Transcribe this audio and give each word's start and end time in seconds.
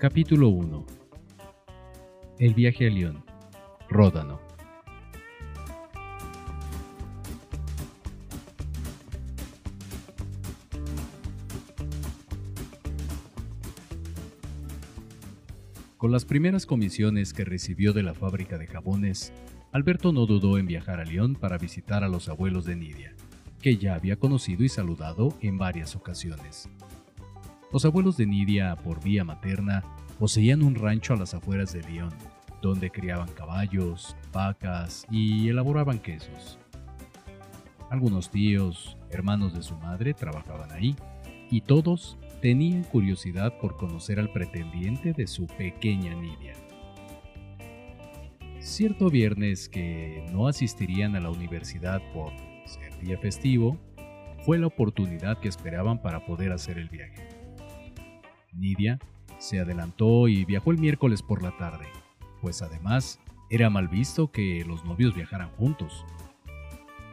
Capítulo 0.00 0.48
1 0.48 0.86
El 2.38 2.54
viaje 2.54 2.86
a 2.86 2.90
León. 2.90 3.22
Ródano. 3.90 4.40
Con 15.98 16.10
las 16.10 16.24
primeras 16.24 16.64
comisiones 16.64 17.34
que 17.34 17.44
recibió 17.44 17.92
de 17.92 18.02
la 18.02 18.14
fábrica 18.14 18.56
de 18.56 18.68
jabones, 18.68 19.34
Alberto 19.70 20.12
no 20.12 20.24
dudó 20.24 20.56
en 20.56 20.64
viajar 20.64 21.00
a 21.00 21.04
León 21.04 21.34
para 21.34 21.58
visitar 21.58 22.04
a 22.04 22.08
los 22.08 22.30
abuelos 22.30 22.64
de 22.64 22.76
Nidia, 22.76 23.14
que 23.60 23.76
ya 23.76 23.96
había 23.96 24.16
conocido 24.16 24.64
y 24.64 24.70
saludado 24.70 25.36
en 25.42 25.58
varias 25.58 25.94
ocasiones. 25.94 26.70
Los 27.72 27.84
abuelos 27.84 28.16
de 28.16 28.26
Nidia, 28.26 28.74
por 28.74 29.00
vía 29.00 29.22
materna, 29.22 29.84
poseían 30.18 30.62
un 30.62 30.74
rancho 30.74 31.14
a 31.14 31.16
las 31.16 31.34
afueras 31.34 31.72
de 31.72 31.82
León, 31.82 32.10
donde 32.60 32.90
criaban 32.90 33.28
caballos, 33.28 34.16
vacas 34.32 35.06
y 35.08 35.48
elaboraban 35.48 36.00
quesos. 36.00 36.58
Algunos 37.88 38.28
tíos, 38.28 38.96
hermanos 39.10 39.54
de 39.54 39.62
su 39.62 39.76
madre, 39.76 40.14
trabajaban 40.14 40.72
ahí, 40.72 40.96
y 41.48 41.60
todos 41.60 42.18
tenían 42.42 42.82
curiosidad 42.82 43.56
por 43.58 43.76
conocer 43.76 44.18
al 44.18 44.32
pretendiente 44.32 45.12
de 45.12 45.28
su 45.28 45.46
pequeña 45.46 46.12
Nidia. 46.14 46.54
Cierto 48.58 49.10
viernes 49.10 49.68
que 49.68 50.26
no 50.32 50.48
asistirían 50.48 51.14
a 51.14 51.20
la 51.20 51.30
universidad 51.30 52.02
por 52.12 52.32
ser 52.66 52.98
día 52.98 53.16
festivo, 53.18 53.78
fue 54.44 54.58
la 54.58 54.66
oportunidad 54.66 55.38
que 55.38 55.48
esperaban 55.48 56.02
para 56.02 56.26
poder 56.26 56.50
hacer 56.50 56.76
el 56.76 56.88
viaje. 56.88 57.29
Nidia 58.52 58.98
se 59.38 59.60
adelantó 59.60 60.28
y 60.28 60.44
viajó 60.44 60.70
el 60.70 60.78
miércoles 60.78 61.22
por 61.22 61.42
la 61.42 61.56
tarde, 61.56 61.86
pues 62.40 62.62
además 62.62 63.20
era 63.48 63.70
mal 63.70 63.88
visto 63.88 64.30
que 64.30 64.64
los 64.64 64.84
novios 64.84 65.14
viajaran 65.14 65.50
juntos. 65.56 66.04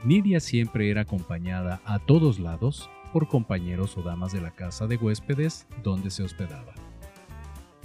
Nidia 0.04 0.40
siempre 0.40 0.92
era 0.92 1.02
acompañada 1.02 1.82
a 1.86 2.00
todos 2.00 2.40
lados 2.40 2.90
por 3.12 3.28
compañeros 3.28 3.98
o 3.98 4.04
damas 4.04 4.32
de 4.32 4.42
la 4.42 4.52
casa 4.52 4.86
de 4.88 4.98
huéspedes 4.98 5.68
donde 5.84 6.12
se 6.12 6.24
hospedaba. 6.24 6.74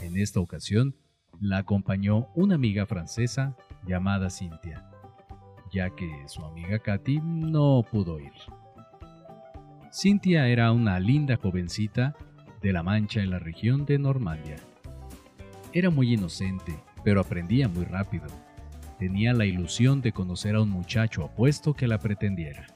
En 0.01 0.19
esta 0.19 0.41
ocasión, 0.41 0.95
la 1.41 1.59
acompañó 1.59 2.29
una 2.35 2.57
amiga 2.57 2.87
francesa 2.87 3.57
llamada 3.87 4.31
Cynthia, 4.31 4.91
ya 5.73 5.91
que 5.91 6.11
su 6.27 6.45
amiga 6.45 6.79
Katy 6.79 7.21
no 7.23 7.85
pudo 7.91 8.21
ir. 8.21 8.33
Cynthia 9.93 10.49
era 10.49 10.73
una 10.73 11.01
linda 11.01 11.37
jovencita 11.37 12.15
de 12.63 12.73
la 12.73 12.83
Mancha 12.83 13.21
en 13.21 13.31
la 13.31 13.41
región 13.41 13.85
de 13.85 13.99
Normandía. 13.99 14.57
Era 15.73 15.91
muy 15.91 16.15
inocente, 16.15 16.75
pero 17.05 17.21
aprendía 17.21 17.69
muy 17.69 17.85
rápido. 17.85 18.27
Tenía 18.99 19.33
la 19.33 19.47
ilusión 19.47 20.01
de 20.01 20.13
conocer 20.13 20.55
a 20.55 20.63
un 20.63 20.71
muchacho 20.71 21.25
apuesto 21.25 21.75
que 21.75 21.89
la 21.89 21.99
pretendiera. 21.99 22.67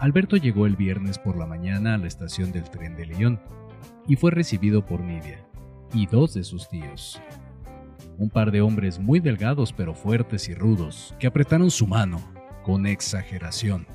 Alberto 0.00 0.36
llegó 0.36 0.66
el 0.66 0.76
viernes 0.76 1.18
por 1.18 1.36
la 1.36 1.44
mañana 1.44 1.94
a 1.94 1.98
la 1.98 2.06
estación 2.06 2.52
del 2.52 2.70
tren 2.70 2.96
de 2.96 3.06
León 3.06 3.40
y 4.06 4.16
fue 4.16 4.30
recibido 4.30 4.86
por 4.86 5.00
Nidia 5.00 5.44
y 5.92 6.06
dos 6.06 6.34
de 6.34 6.44
sus 6.44 6.68
tíos. 6.68 7.20
Un 8.16 8.30
par 8.30 8.52
de 8.52 8.60
hombres 8.60 9.00
muy 9.00 9.18
delgados 9.18 9.72
pero 9.72 9.94
fuertes 9.94 10.48
y 10.48 10.54
rudos 10.54 11.14
que 11.18 11.26
apretaron 11.26 11.70
su 11.70 11.86
mano 11.86 12.37
con 12.68 12.86
exageración 12.86 13.86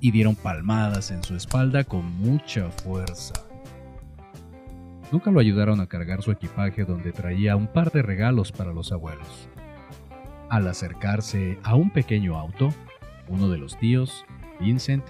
y 0.00 0.10
dieron 0.10 0.34
palmadas 0.34 1.12
en 1.12 1.22
su 1.22 1.36
espalda 1.36 1.84
con 1.84 2.04
mucha 2.18 2.68
fuerza. 2.68 3.34
Nunca 5.12 5.30
lo 5.30 5.38
ayudaron 5.38 5.80
a 5.80 5.86
cargar 5.86 6.20
su 6.20 6.32
equipaje 6.32 6.84
donde 6.84 7.12
traía 7.12 7.54
un 7.54 7.68
par 7.68 7.92
de 7.92 8.02
regalos 8.02 8.50
para 8.50 8.72
los 8.72 8.90
abuelos. 8.90 9.48
Al 10.50 10.66
acercarse 10.66 11.60
a 11.62 11.76
un 11.76 11.90
pequeño 11.90 12.36
auto, 12.36 12.74
uno 13.28 13.48
de 13.48 13.58
los 13.58 13.78
tíos 13.78 14.24
Vincent 14.58 15.04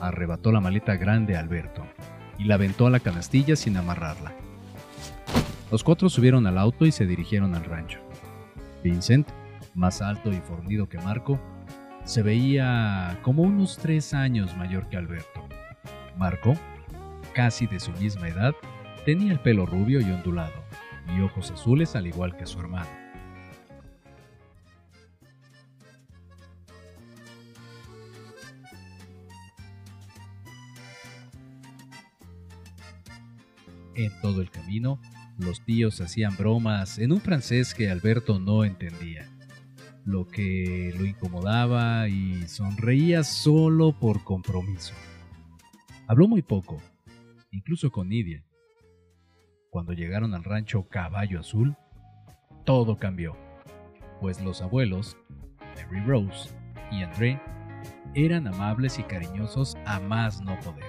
arrebató 0.00 0.50
la 0.50 0.62
maleta 0.62 0.96
grande 0.96 1.36
a 1.36 1.40
Alberto 1.40 1.82
y 2.38 2.44
la 2.44 2.54
aventó 2.54 2.86
a 2.86 2.90
la 2.90 3.00
canastilla 3.00 3.54
sin 3.54 3.76
amarrarla. 3.76 4.32
Los 5.70 5.84
cuatro 5.84 6.08
subieron 6.08 6.46
al 6.46 6.56
auto 6.56 6.86
y 6.86 6.90
se 6.90 7.04
dirigieron 7.04 7.54
al 7.54 7.64
rancho. 7.66 7.98
Vincent, 8.82 9.28
más 9.74 10.00
alto 10.00 10.32
y 10.32 10.40
fornido 10.40 10.88
que 10.88 10.96
Marco, 10.96 11.38
se 12.10 12.24
veía 12.24 13.20
como 13.22 13.44
unos 13.44 13.78
tres 13.78 14.14
años 14.14 14.56
mayor 14.56 14.88
que 14.88 14.96
Alberto. 14.96 15.48
Marco, 16.18 16.54
casi 17.36 17.68
de 17.68 17.78
su 17.78 17.92
misma 17.92 18.26
edad, 18.26 18.52
tenía 19.04 19.30
el 19.30 19.38
pelo 19.38 19.64
rubio 19.64 20.00
y 20.00 20.10
ondulado, 20.10 20.64
y 21.16 21.20
ojos 21.20 21.52
azules 21.52 21.94
al 21.94 22.08
igual 22.08 22.36
que 22.36 22.46
su 22.46 22.58
hermano. 22.58 22.90
En 33.94 34.20
todo 34.20 34.42
el 34.42 34.50
camino, 34.50 35.00
los 35.38 35.64
tíos 35.64 36.00
hacían 36.00 36.36
bromas 36.36 36.98
en 36.98 37.12
un 37.12 37.20
francés 37.20 37.72
que 37.72 37.88
Alberto 37.88 38.40
no 38.40 38.64
entendía, 38.64 39.28
lo 40.10 40.26
que 40.26 40.92
lo 40.98 41.06
incomodaba 41.06 42.08
y 42.08 42.46
sonreía 42.48 43.22
solo 43.22 43.92
por 43.92 44.24
compromiso. 44.24 44.92
Habló 46.08 46.26
muy 46.26 46.42
poco, 46.42 46.82
incluso 47.52 47.90
con 47.90 48.08
Nidia. 48.08 48.44
Cuando 49.70 49.92
llegaron 49.92 50.34
al 50.34 50.42
rancho 50.42 50.88
Caballo 50.88 51.38
Azul, 51.38 51.76
todo 52.64 52.98
cambió, 52.98 53.36
pues 54.20 54.42
los 54.42 54.62
abuelos, 54.62 55.16
Mary 55.76 56.04
Rose 56.04 56.50
y 56.90 57.02
André, 57.02 57.40
eran 58.14 58.48
amables 58.48 58.98
y 58.98 59.04
cariñosos 59.04 59.76
a 59.86 60.00
más 60.00 60.42
no 60.42 60.58
poder. 60.58 60.84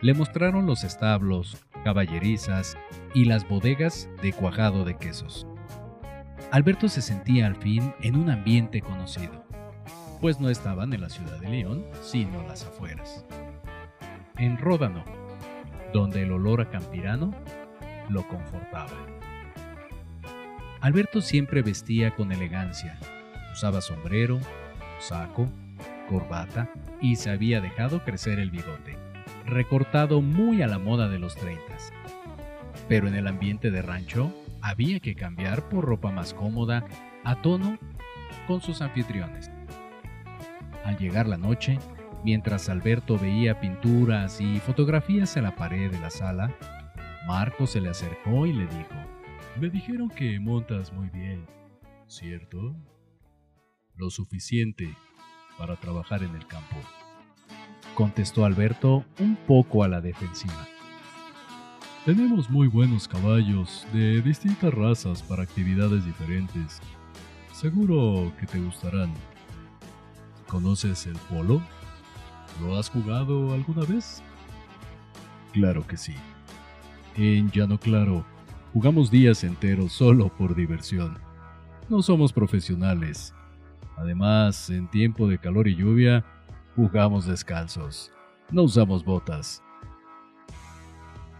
Le 0.00 0.14
mostraron 0.14 0.64
los 0.66 0.82
establos, 0.82 1.62
caballerizas 1.84 2.78
y 3.12 3.26
las 3.26 3.46
bodegas 3.46 4.08
de 4.22 4.32
cuajado 4.32 4.84
de 4.84 4.96
quesos. 4.96 5.46
Alberto 6.54 6.88
se 6.88 7.02
sentía 7.02 7.48
al 7.48 7.56
fin 7.56 7.92
en 8.00 8.14
un 8.14 8.30
ambiente 8.30 8.80
conocido, 8.80 9.44
pues 10.20 10.38
no 10.38 10.50
estaban 10.50 10.92
en 10.92 11.00
la 11.00 11.08
ciudad 11.08 11.40
de 11.40 11.48
León, 11.48 11.84
sino 12.00 12.46
las 12.46 12.64
afueras. 12.64 13.24
En 14.38 14.56
Ródano, 14.56 15.02
donde 15.92 16.22
el 16.22 16.30
olor 16.30 16.60
a 16.60 16.70
campirano 16.70 17.34
lo 18.08 18.28
confortaba. 18.28 18.92
Alberto 20.80 21.22
siempre 21.22 21.60
vestía 21.62 22.14
con 22.14 22.30
elegancia, 22.30 23.00
usaba 23.52 23.80
sombrero, 23.80 24.38
saco, 25.00 25.48
corbata 26.08 26.70
y 27.00 27.16
se 27.16 27.30
había 27.30 27.60
dejado 27.60 28.04
crecer 28.04 28.38
el 28.38 28.52
bigote 28.52 28.96
recortado 29.44 30.20
muy 30.20 30.62
a 30.62 30.68
la 30.68 30.78
moda 30.78 31.08
de 31.08 31.18
los 31.18 31.34
30. 31.34 31.64
Pero 32.88 33.08
en 33.08 33.16
el 33.16 33.26
ambiente 33.26 33.72
de 33.72 33.82
rancho 33.82 34.32
había 34.64 34.98
que 34.98 35.14
cambiar 35.14 35.68
por 35.68 35.84
ropa 35.84 36.10
más 36.10 36.32
cómoda, 36.32 36.86
a 37.22 37.42
tono 37.42 37.78
con 38.46 38.62
sus 38.62 38.80
anfitriones. 38.80 39.50
Al 40.86 40.96
llegar 40.96 41.28
la 41.28 41.36
noche, 41.36 41.78
mientras 42.24 42.70
Alberto 42.70 43.18
veía 43.18 43.60
pinturas 43.60 44.40
y 44.40 44.60
fotografías 44.60 45.36
en 45.36 45.42
la 45.42 45.54
pared 45.54 45.90
de 45.90 46.00
la 46.00 46.08
sala, 46.08 46.56
Marco 47.26 47.66
se 47.66 47.82
le 47.82 47.90
acercó 47.90 48.46
y 48.46 48.54
le 48.54 48.66
dijo, 48.66 48.94
Me 49.60 49.68
dijeron 49.68 50.08
que 50.08 50.40
montas 50.40 50.94
muy 50.94 51.10
bien, 51.10 51.44
¿cierto? 52.06 52.74
Lo 53.96 54.08
suficiente 54.08 54.96
para 55.58 55.76
trabajar 55.76 56.22
en 56.22 56.34
el 56.34 56.46
campo 56.46 56.76
contestó 57.94 58.46
Alberto 58.46 59.04
un 59.20 59.36
poco 59.36 59.84
a 59.84 59.88
la 59.88 60.00
defensiva. 60.00 60.66
Tenemos 62.04 62.50
muy 62.50 62.68
buenos 62.68 63.08
caballos 63.08 63.86
de 63.92 64.20
distintas 64.20 64.74
razas 64.74 65.22
para 65.22 65.42
actividades 65.42 66.04
diferentes. 66.04 66.80
Seguro 67.52 68.32
que 68.38 68.46
te 68.46 68.60
gustarán. 68.60 69.12
¿Conoces 70.46 71.06
el 71.06 71.16
polo? 71.30 71.62
¿Lo 72.60 72.76
has 72.76 72.90
jugado 72.90 73.54
alguna 73.54 73.84
vez? 73.86 74.22
Claro 75.52 75.86
que 75.86 75.96
sí. 75.96 76.14
En 77.16 77.50
Llano 77.50 77.78
Claro, 77.78 78.24
jugamos 78.72 79.10
días 79.10 79.42
enteros 79.42 79.92
solo 79.92 80.28
por 80.28 80.54
diversión. 80.54 81.18
No 81.88 82.02
somos 82.02 82.32
profesionales. 82.32 83.34
Además, 83.96 84.68
en 84.68 84.88
tiempo 84.88 85.26
de 85.26 85.38
calor 85.38 85.68
y 85.68 85.76
lluvia, 85.76 86.24
Jugamos 86.76 87.24
descalzos. 87.26 88.10
No 88.50 88.64
usamos 88.64 89.04
botas. 89.04 89.62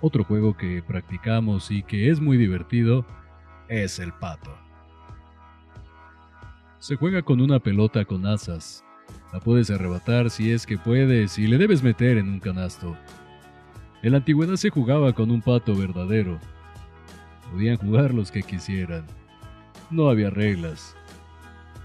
Otro 0.01 0.25
juego 0.25 0.57
que 0.57 0.83
practicamos 0.83 1.71
y 1.71 1.83
que 1.83 2.11
es 2.11 2.21
muy 2.21 2.37
divertido 2.37 3.07
es 3.69 3.99
el 3.99 4.13
pato. 4.13 4.57
Se 6.79 6.97
juega 6.97 7.23
con 7.23 7.41
una 7.41 7.61
pelota 7.61 8.05
con 8.05 8.27
asas. 8.27 8.85
La 9.33 9.41
puedes 9.41 9.71
arrebatar 9.71 10.31
si 10.31 10.53
es 10.53 10.67
que 10.67 10.77
puedes 10.77 11.39
y 11.39 11.47
le 11.47 11.59
debes 11.59 11.83
meter 11.83 12.19
en 12.19 12.29
un 12.29 12.41
canasto. 12.41 12.97
En 14.03 14.13
la 14.13 14.19
antigüedad 14.19 14.57
se 14.57 14.71
jugaba 14.71 15.13
con 15.15 15.31
un 15.31 15.41
pato 15.41 15.75
verdadero. 15.75 16.39
Podían 17.51 17.79
jugar 17.79 18.13
los 18.13 18.31
que 18.31 18.43
quisieran. 18.43 19.07
No 19.91 20.11
había 20.11 20.29
reglas. 20.29 20.95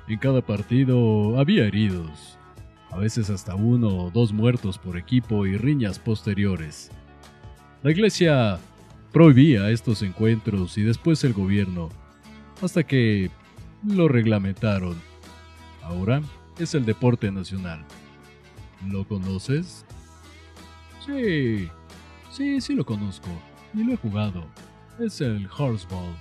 En 0.10 0.18
cada 0.18 0.42
partido 0.42 1.40
había 1.40 1.66
heridos, 1.66 2.38
a 2.90 2.98
veces 2.98 3.30
hasta 3.30 3.54
uno 3.56 3.88
o 3.90 4.10
dos 4.10 4.34
muertos 4.34 4.80
por 4.80 4.98
equipo 4.98 5.46
y 5.46 5.56
riñas 5.56 6.00
posteriores. 6.00 6.92
La 7.82 7.92
iglesia 7.92 8.60
prohibía 9.14 9.70
estos 9.70 10.02
encuentros 10.02 10.78
y 10.78 10.82
después 10.82 11.24
el 11.24 11.32
gobierno, 11.32 11.88
hasta 12.62 12.84
que 12.84 13.32
lo 13.88 14.10
reglamentaron. 14.10 14.98
Ahora 15.82 16.22
es 16.60 16.76
el 16.76 16.84
deporte 16.84 17.32
nacional. 17.32 17.86
¿Lo 18.86 19.08
conoces? 19.08 19.86
Sí, 21.06 21.70
sí, 22.30 22.60
sí 22.60 22.76
lo 22.76 22.86
conozco. 22.86 23.30
Y 23.74 23.86
lo 23.86 23.94
he 23.94 23.98
jugado. 23.98 24.46
Es 25.00 25.22
el 25.22 25.48
Horseball. 25.48 26.16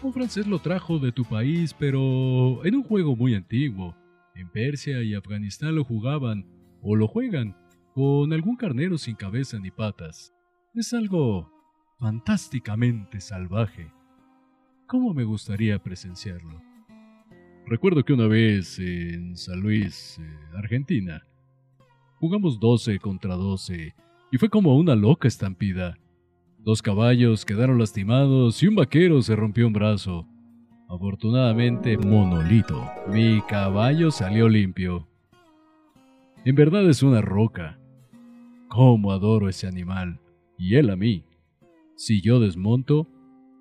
Un 0.00 0.12
francés 0.12 0.46
lo 0.46 0.60
trajo 0.60 1.00
de 1.00 1.10
tu 1.10 1.24
país, 1.24 1.74
pero 1.76 2.64
en 2.64 2.76
un 2.76 2.84
juego 2.84 3.16
muy 3.16 3.34
antiguo. 3.34 3.96
En 4.36 4.48
Persia 4.48 5.02
y 5.02 5.14
Afganistán 5.14 5.74
lo 5.74 5.82
jugaban, 5.82 6.46
o 6.82 6.94
lo 6.94 7.08
juegan, 7.08 7.56
con 7.94 8.32
algún 8.32 8.54
carnero 8.54 8.96
sin 8.96 9.16
cabeza 9.16 9.58
ni 9.58 9.72
patas. 9.72 10.32
Es 10.78 10.94
algo 10.94 11.50
fantásticamente 11.98 13.20
salvaje. 13.20 13.90
¿Cómo 14.86 15.12
me 15.12 15.24
gustaría 15.24 15.82
presenciarlo? 15.82 16.62
Recuerdo 17.66 18.04
que 18.04 18.12
una 18.12 18.28
vez 18.28 18.78
en 18.78 19.36
San 19.36 19.58
Luis, 19.58 20.20
eh, 20.20 20.38
Argentina, 20.56 21.26
jugamos 22.20 22.60
12 22.60 23.00
contra 23.00 23.34
12 23.34 23.92
y 24.30 24.38
fue 24.38 24.48
como 24.48 24.76
una 24.76 24.94
loca 24.94 25.26
estampida. 25.26 25.98
Dos 26.60 26.80
caballos 26.80 27.44
quedaron 27.44 27.80
lastimados 27.80 28.62
y 28.62 28.68
un 28.68 28.76
vaquero 28.76 29.20
se 29.20 29.34
rompió 29.34 29.66
un 29.66 29.72
brazo. 29.72 30.28
Afortunadamente, 30.88 31.98
monolito. 31.98 32.88
Mi 33.08 33.42
caballo 33.48 34.12
salió 34.12 34.48
limpio. 34.48 35.08
En 36.44 36.54
verdad 36.54 36.88
es 36.88 37.02
una 37.02 37.20
roca. 37.20 37.80
Cómo 38.68 39.10
adoro 39.10 39.48
ese 39.48 39.66
animal. 39.66 40.20
Y 40.58 40.74
él 40.74 40.90
a 40.90 40.96
mí. 40.96 41.24
Si 41.96 42.20
yo 42.20 42.40
desmonto, 42.40 43.08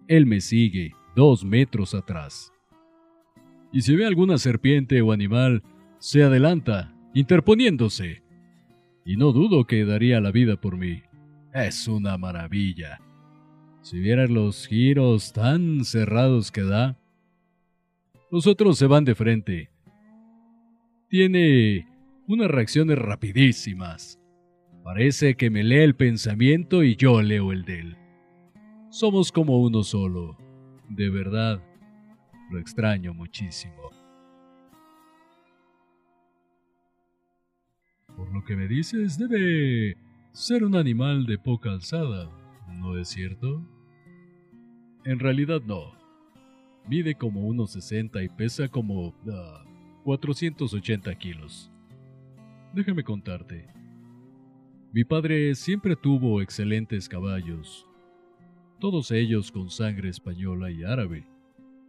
él 0.07 0.25
me 0.25 0.41
sigue 0.41 0.93
dos 1.15 1.45
metros 1.45 1.93
atrás 1.93 2.51
y 3.71 3.81
si 3.81 3.95
ve 3.95 4.05
alguna 4.05 4.37
serpiente 4.37 5.01
o 5.01 5.11
animal, 5.11 5.61
se 5.99 6.23
adelanta, 6.23 6.93
interponiéndose. 7.13 8.23
Y 9.05 9.17
no 9.17 9.31
dudo 9.31 9.65
que 9.65 9.85
daría 9.85 10.21
la 10.21 10.31
vida 10.31 10.59
por 10.59 10.77
mí. 10.77 11.03
Es 11.53 11.87
una 11.87 12.17
maravilla. 12.17 12.99
Si 13.81 13.99
vieras 13.99 14.29
los 14.29 14.67
giros 14.67 15.33
tan 15.33 15.85
cerrados 15.85 16.51
que 16.51 16.63
da, 16.63 16.97
los 18.31 18.47
otros 18.47 18.77
se 18.77 18.87
van 18.87 19.05
de 19.05 19.15
frente. 19.15 19.69
Tiene 21.09 21.87
unas 22.27 22.49
reacciones 22.49 22.97
rapidísimas. 22.97 24.19
Parece 24.87 25.35
que 25.35 25.49
me 25.49 25.65
lee 25.65 25.79
el 25.79 25.95
pensamiento 25.97 26.81
y 26.81 26.95
yo 26.95 27.21
leo 27.21 27.51
el 27.51 27.65
de 27.65 27.79
él. 27.81 27.97
Somos 28.89 29.33
como 29.33 29.59
uno 29.61 29.83
solo, 29.83 30.37
de 30.87 31.09
verdad. 31.09 31.61
Lo 32.49 32.57
extraño 32.57 33.13
muchísimo. 33.13 33.91
Por 38.15 38.31
lo 38.33 38.45
que 38.45 38.55
me 38.55 38.69
dices, 38.69 39.17
debe 39.17 39.97
ser 40.31 40.63
un 40.63 40.77
animal 40.77 41.25
de 41.25 41.37
poca 41.37 41.71
alzada, 41.71 42.31
¿no 42.69 42.97
es 42.97 43.09
cierto? 43.09 43.61
En 45.03 45.19
realidad 45.19 45.61
no. 45.65 45.91
Mide 46.87 47.15
como 47.15 47.41
unos 47.45 47.73
60 47.73 48.23
y 48.23 48.29
pesa 48.29 48.69
como 48.69 49.13
480 50.05 51.11
ah, 51.11 51.15
kilos. 51.15 51.73
Déjame 52.73 53.03
contarte. 53.03 53.76
Mi 54.93 55.03
padre 55.03 55.53
siempre 55.55 55.97
tuvo 55.97 56.41
excelentes 56.41 57.09
caballos, 57.09 57.85
todos 58.79 59.11
ellos 59.11 59.51
con 59.51 59.69
sangre 59.69 60.09
española 60.09 60.71
y 60.71 60.83
árabe 60.83 61.27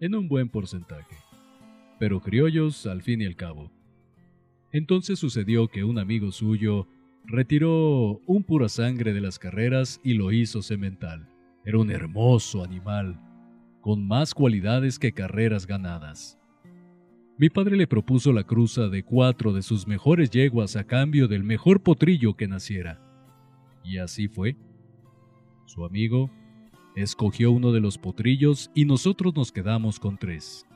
en 0.00 0.16
un 0.16 0.28
buen 0.28 0.48
porcentaje, 0.48 1.16
pero 2.00 2.20
criollos 2.20 2.86
al 2.86 3.02
fin 3.02 3.22
y 3.22 3.26
al 3.26 3.36
cabo. 3.36 3.70
Entonces 4.72 5.18
sucedió 5.18 5.68
que 5.68 5.84
un 5.84 5.98
amigo 5.98 6.32
suyo 6.32 6.88
retiró 7.24 8.20
un 8.26 8.42
pura 8.42 8.68
sangre 8.68 9.12
de 9.12 9.20
las 9.20 9.38
carreras 9.38 10.00
y 10.02 10.14
lo 10.14 10.32
hizo 10.32 10.60
semental. 10.60 11.28
Era 11.64 11.78
un 11.78 11.90
hermoso 11.90 12.64
animal, 12.64 13.20
con 13.80 14.08
más 14.08 14.34
cualidades 14.34 14.98
que 14.98 15.12
carreras 15.12 15.66
ganadas. 15.66 16.37
Mi 17.38 17.50
padre 17.50 17.76
le 17.76 17.86
propuso 17.86 18.32
la 18.32 18.44
cruza 18.44 18.88
de 18.88 19.04
cuatro 19.04 19.52
de 19.52 19.62
sus 19.62 19.86
mejores 19.86 20.30
yeguas 20.30 20.76
a 20.76 20.84
cambio 20.84 21.28
del 21.28 21.44
mejor 21.44 21.82
potrillo 21.82 22.34
que 22.34 22.48
naciera. 22.48 23.00
Y 23.84 23.98
así 23.98 24.28
fue. 24.28 24.56
Su 25.66 25.84
amigo 25.84 26.30
Escogió 26.98 27.52
uno 27.52 27.70
de 27.70 27.78
los 27.78 27.96
potrillos 27.96 28.72
y 28.74 28.84
nosotros 28.84 29.32
nos 29.36 29.52
quedamos 29.52 30.00
con 30.00 30.18
tres. 30.18 30.66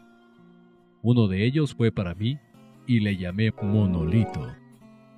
Uno 1.03 1.27
de 1.27 1.45
ellos 1.45 1.75
fue 1.75 1.91
para 1.91 2.15
mí 2.15 2.39
y 2.87 3.01
le 3.01 3.17
llamé 3.17 3.51
Monolito. 3.61 4.55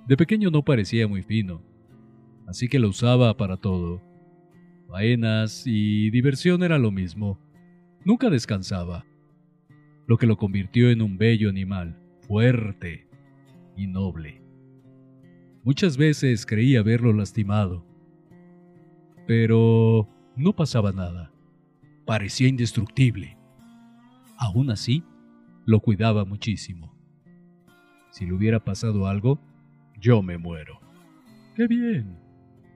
De 0.07 0.17
pequeño 0.17 0.49
no 0.49 0.63
parecía 0.63 1.07
muy 1.07 1.21
fino, 1.21 1.61
así 2.47 2.67
que 2.67 2.79
lo 2.79 2.89
usaba 2.89 3.37
para 3.37 3.57
todo. 3.57 4.01
Faenas 4.87 5.67
y 5.67 6.09
diversión 6.09 6.63
era 6.63 6.79
lo 6.79 6.89
mismo. 6.89 7.39
Nunca 8.03 8.31
descansaba, 8.31 9.05
lo 10.07 10.17
que 10.17 10.27
lo 10.27 10.37
convirtió 10.37 10.89
en 10.89 11.01
un 11.01 11.17
bello 11.17 11.49
animal, 11.49 11.97
fuerte 12.27 13.07
y 13.75 13.87
noble. 13.87 14.41
Muchas 15.63 15.97
veces 15.97 16.45
creí 16.45 16.75
haberlo 16.75 17.11
lastimado, 17.11 17.85
pero 19.25 20.07
no 20.35 20.53
pasaba 20.55 20.91
nada. 20.91 21.31
Parecía 22.05 22.47
indestructible. 22.47 23.37
Aún 24.37 24.69
así, 24.69 25.03
lo 25.65 25.79
cuidaba 25.79 26.23
muchísimo. 26.23 26.95
Si 28.11 28.25
le 28.25 28.33
hubiera 28.33 28.63
pasado 28.63 29.07
algo, 29.07 29.39
yo 29.99 30.21
me 30.21 30.37
muero. 30.37 30.79
¡Qué 31.55 31.67
bien! 31.67 32.19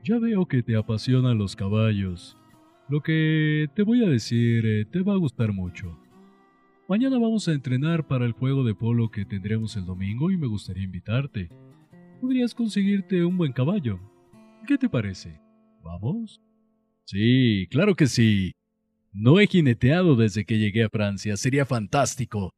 Ya 0.04 0.18
veo 0.18 0.48
que 0.48 0.64
te 0.64 0.76
apasionan 0.76 1.38
los 1.38 1.56
caballos. 1.56 2.38
Lo 2.88 3.02
que 3.02 3.68
te 3.76 3.84
voy 3.84 4.04
a 4.04 4.10
decir 4.10 4.66
eh, 4.66 4.86
te 4.86 5.02
va 5.02 5.14
a 5.14 5.18
gustar 5.18 5.54
mucho. 5.54 6.00
Mañana 6.90 7.20
vamos 7.20 7.48
a 7.48 7.52
entrenar 7.52 8.08
para 8.08 8.26
el 8.26 8.32
juego 8.32 8.64
de 8.64 8.74
polo 8.74 9.12
que 9.12 9.24
tendremos 9.24 9.76
el 9.76 9.86
domingo 9.86 10.32
y 10.32 10.38
me 10.38 10.48
gustaría 10.48 10.82
invitarte. 10.82 11.48
Podrías 12.20 12.56
conseguirte 12.56 13.24
un 13.24 13.38
buen 13.38 13.54
caballo. 13.54 14.00
¿Qué 14.66 14.76
te 14.76 14.90
parece? 14.90 15.40
¿Vamos? 15.84 16.42
Sí, 17.06 17.68
claro 17.70 17.94
que 17.94 18.08
sí. 18.08 18.54
No 19.14 19.40
he 19.40 19.46
jineteado 19.46 20.16
desde 20.16 20.46
que 20.46 20.58
llegué 20.58 20.84
a 20.84 20.90
Francia. 20.90 21.38
Sería 21.38 21.64
fantástico. 21.64 22.56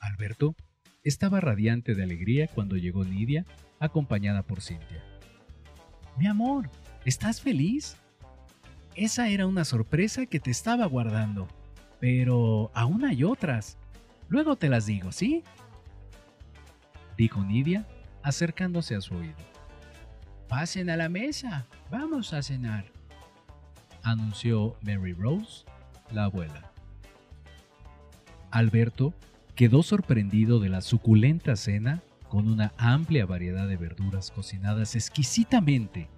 Alberto 0.00 0.56
estaba 1.02 1.42
radiante 1.42 1.94
de 1.94 2.04
alegría 2.04 2.46
cuando 2.46 2.78
llegó 2.78 3.04
Nidia, 3.04 3.44
acompañada 3.80 4.42
por 4.42 4.62
Cintia. 4.62 5.04
Mi 6.18 6.26
amor, 6.26 6.70
¿estás 7.04 7.42
feliz? 7.42 7.98
Esa 8.94 9.28
era 9.28 9.46
una 9.46 9.66
sorpresa 9.66 10.24
que 10.24 10.40
te 10.40 10.50
estaba 10.50 10.86
guardando. 10.86 11.48
Pero 12.04 12.70
aún 12.74 13.02
hay 13.06 13.24
otras. 13.24 13.78
Luego 14.28 14.56
te 14.56 14.68
las 14.68 14.84
digo, 14.84 15.10
¿sí? 15.10 15.42
Dijo 17.16 17.42
Nidia, 17.42 17.88
acercándose 18.22 18.94
a 18.94 19.00
su 19.00 19.14
oído. 19.14 19.38
Pasen 20.46 20.90
a 20.90 20.98
la 20.98 21.08
mesa, 21.08 21.64
vamos 21.90 22.34
a 22.34 22.42
cenar, 22.42 22.84
anunció 24.02 24.76
Mary 24.82 25.14
Rose, 25.14 25.64
la 26.12 26.24
abuela. 26.24 26.72
Alberto 28.50 29.14
quedó 29.54 29.82
sorprendido 29.82 30.60
de 30.60 30.68
la 30.68 30.82
suculenta 30.82 31.56
cena 31.56 32.02
con 32.28 32.48
una 32.48 32.74
amplia 32.76 33.24
variedad 33.24 33.66
de 33.66 33.78
verduras 33.78 34.30
cocinadas 34.30 34.94
exquisitamente, 34.94 36.10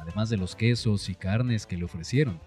además 0.00 0.28
de 0.28 0.38
los 0.38 0.56
quesos 0.56 1.08
y 1.08 1.14
carnes 1.14 1.66
que 1.66 1.76
le 1.76 1.84
ofrecieron. 1.84 2.40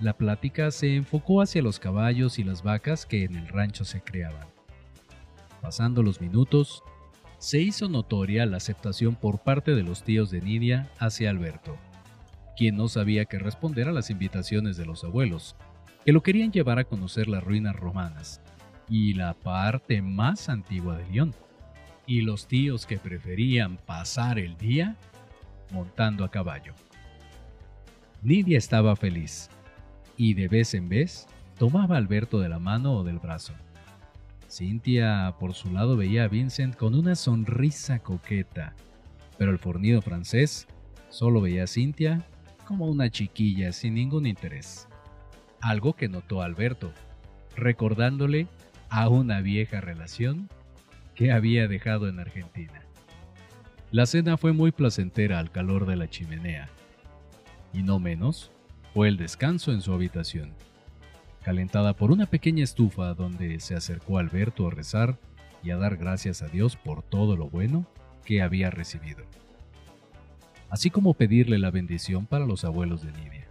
La 0.00 0.16
plática 0.16 0.70
se 0.70 0.96
enfocó 0.96 1.42
hacia 1.42 1.62
los 1.62 1.78
caballos 1.78 2.38
y 2.38 2.44
las 2.44 2.62
vacas 2.62 3.06
que 3.06 3.24
en 3.24 3.36
el 3.36 3.48
rancho 3.48 3.84
se 3.84 4.00
creaban. 4.02 4.48
Pasando 5.60 6.02
los 6.02 6.20
minutos, 6.20 6.82
se 7.38 7.60
hizo 7.60 7.88
notoria 7.88 8.46
la 8.46 8.56
aceptación 8.56 9.14
por 9.14 9.40
parte 9.40 9.74
de 9.74 9.82
los 9.82 10.02
tíos 10.02 10.30
de 10.30 10.40
Nidia 10.40 10.90
hacia 10.98 11.30
Alberto, 11.30 11.76
quien 12.56 12.76
no 12.76 12.88
sabía 12.88 13.24
qué 13.24 13.38
responder 13.38 13.88
a 13.88 13.92
las 13.92 14.10
invitaciones 14.10 14.76
de 14.76 14.86
los 14.86 15.04
abuelos, 15.04 15.56
que 16.04 16.12
lo 16.12 16.22
querían 16.22 16.52
llevar 16.52 16.78
a 16.78 16.84
conocer 16.84 17.28
las 17.28 17.42
ruinas 17.42 17.76
romanas, 17.76 18.40
y 18.88 19.14
la 19.14 19.34
parte 19.34 20.02
más 20.02 20.48
antigua 20.48 20.96
de 20.96 21.08
León, 21.10 21.34
y 22.06 22.22
los 22.22 22.46
tíos 22.46 22.86
que 22.86 22.98
preferían 22.98 23.76
pasar 23.76 24.38
el 24.38 24.56
día 24.56 24.96
montando 25.72 26.24
a 26.24 26.30
caballo. 26.30 26.74
Nidia 28.22 28.58
estaba 28.58 28.94
feliz, 28.94 29.48
y 30.16 30.34
de 30.34 30.48
vez 30.48 30.74
en 30.74 30.88
vez 30.88 31.26
tomaba 31.58 31.94
a 31.96 31.98
Alberto 31.98 32.40
de 32.40 32.48
la 32.48 32.58
mano 32.58 32.94
o 32.94 33.04
del 33.04 33.18
brazo. 33.18 33.54
Cintia, 34.50 35.34
por 35.38 35.54
su 35.54 35.70
lado, 35.72 35.96
veía 35.96 36.24
a 36.24 36.28
Vincent 36.28 36.76
con 36.76 36.94
una 36.94 37.14
sonrisa 37.14 38.00
coqueta, 38.00 38.74
pero 39.38 39.50
el 39.50 39.58
fornido 39.58 40.02
francés 40.02 40.66
solo 41.08 41.40
veía 41.40 41.64
a 41.64 41.66
Cintia 41.66 42.26
como 42.66 42.86
una 42.86 43.10
chiquilla 43.10 43.72
sin 43.72 43.94
ningún 43.94 44.26
interés. 44.26 44.88
Algo 45.60 45.94
que 45.94 46.08
notó 46.08 46.42
Alberto, 46.42 46.92
recordándole 47.56 48.46
a 48.88 49.08
una 49.08 49.40
vieja 49.40 49.80
relación 49.80 50.48
que 51.14 51.32
había 51.32 51.68
dejado 51.68 52.08
en 52.08 52.20
Argentina. 52.20 52.82
La 53.90 54.06
cena 54.06 54.36
fue 54.36 54.52
muy 54.52 54.72
placentera 54.72 55.38
al 55.38 55.50
calor 55.50 55.86
de 55.86 55.96
la 55.96 56.08
chimenea, 56.08 56.68
y 57.72 57.82
no 57.82 57.98
menos 57.98 58.50
fue 58.94 59.08
el 59.08 59.16
descanso 59.16 59.72
en 59.72 59.80
su 59.80 59.92
habitación 59.92 60.54
calentada 61.42 61.94
por 61.94 62.10
una 62.10 62.26
pequeña 62.26 62.64
estufa 62.64 63.14
donde 63.14 63.58
se 63.60 63.74
acercó 63.74 64.18
Alberto 64.18 64.66
a 64.66 64.70
rezar 64.70 65.18
y 65.62 65.70
a 65.70 65.76
dar 65.76 65.96
gracias 65.96 66.42
a 66.42 66.48
Dios 66.48 66.76
por 66.76 67.02
todo 67.02 67.36
lo 67.36 67.48
bueno 67.48 67.86
que 68.24 68.42
había 68.42 68.70
recibido, 68.70 69.24
así 70.70 70.90
como 70.90 71.14
pedirle 71.14 71.58
la 71.58 71.70
bendición 71.70 72.26
para 72.26 72.46
los 72.46 72.64
abuelos 72.64 73.02
de 73.02 73.12
Nidia. 73.12 73.48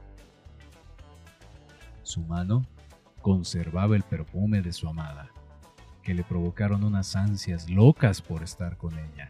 Su 2.04 2.22
mano 2.22 2.66
conservaba 3.22 3.96
el 3.96 4.04
perfume 4.04 4.62
de 4.62 4.72
su 4.72 4.88
amada, 4.88 5.30
que 6.02 6.14
le 6.14 6.24
provocaron 6.24 6.84
unas 6.84 7.16
ansias 7.16 7.70
locas 7.70 8.22
por 8.22 8.42
estar 8.42 8.78
con 8.78 8.94
ella. 8.98 9.30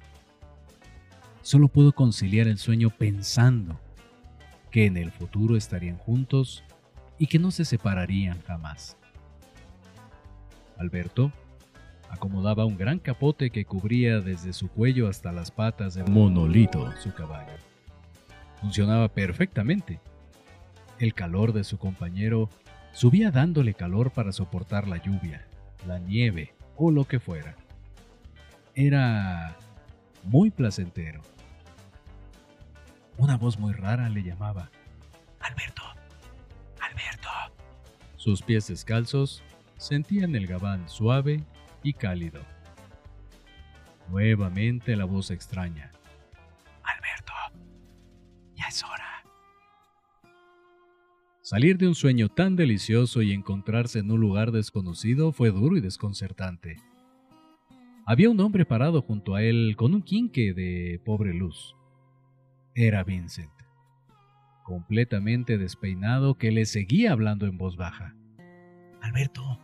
Solo 1.42 1.68
pudo 1.68 1.92
conciliar 1.92 2.48
el 2.48 2.60
sueño 2.60 2.92
pensando 2.92 3.80
que 4.72 4.86
en 4.86 4.98
el 4.98 5.12
futuro 5.12 5.56
estarían 5.58 5.98
juntos 5.98 6.64
y 7.20 7.28
que 7.28 7.40
no 7.40 7.52
se 7.52 7.66
separarían 7.66 8.42
jamás. 8.42 8.98
Alberto 10.78 11.32
acomodaba 12.10 12.66
un 12.66 12.78
gran 12.78 13.00
capote 13.00 13.52
que 13.52 13.66
cubría 13.66 14.20
desde 14.20 14.54
su 14.54 14.70
cuello 14.70 15.08
hasta 15.08 15.32
las 15.32 15.52
patas 15.52 15.94
de 15.94 16.04
Monolito, 16.04 16.92
su 17.02 17.14
caballo. 17.14 17.54
Funcionaba 18.60 19.08
perfectamente. 19.10 20.00
El 21.00 21.14
calor 21.14 21.54
de 21.54 21.64
su 21.64 21.78
compañero 21.78 22.50
subía 22.92 23.32
dándole 23.32 23.74
calor 23.74 24.12
para 24.12 24.32
soportar 24.32 24.88
la 24.88 24.98
lluvia, 24.98 25.48
la 25.88 26.00
nieve 26.00 26.54
o 26.76 26.92
lo 26.92 27.06
que 27.06 27.20
fuera. 27.20 27.56
Era 28.76 29.58
muy 30.24 30.52
placentero. 30.52 31.22
Una 33.18 33.38
voz 33.38 33.60
muy 33.60 33.74
rara 33.74 34.10
le 34.10 34.24
llamaba. 34.24 34.72
Alberto, 35.40 35.82
sus 38.22 38.44
pies 38.44 38.68
descalzos 38.68 39.42
sentían 39.78 40.36
el 40.36 40.46
gabán 40.46 40.88
suave 40.88 41.44
y 41.82 41.94
cálido. 41.94 42.40
Nuevamente 44.12 44.96
la 44.96 45.06
voz 45.06 45.32
extraña. 45.32 45.92
Alberto, 46.84 47.34
ya 48.54 48.68
es 48.68 48.84
hora. 48.84 49.24
Salir 51.42 51.80
de 51.80 51.88
un 51.88 51.96
sueño 51.96 52.30
tan 52.30 52.56
delicioso 52.56 53.24
y 53.24 53.34
encontrarse 53.34 53.98
en 53.98 54.12
un 54.12 54.22
lugar 54.22 54.52
desconocido 54.52 55.32
fue 55.32 55.50
duro 55.50 55.76
y 55.76 55.82
desconcertante. 55.82 56.78
Había 58.06 58.30
un 58.30 58.40
hombre 58.40 58.66
parado 58.66 59.02
junto 59.02 59.34
a 59.34 59.42
él 59.42 59.74
con 59.76 59.96
un 59.96 60.04
quinque 60.04 60.54
de 60.54 61.02
pobre 61.04 61.34
luz. 61.34 61.76
Era 62.76 63.04
Vincent 63.04 63.52
completamente 64.72 65.58
despeinado, 65.58 66.36
que 66.36 66.50
le 66.50 66.66
seguía 66.66 67.12
hablando 67.12 67.46
en 67.46 67.58
voz 67.58 67.76
baja. 67.76 68.16
Alberto, 69.02 69.60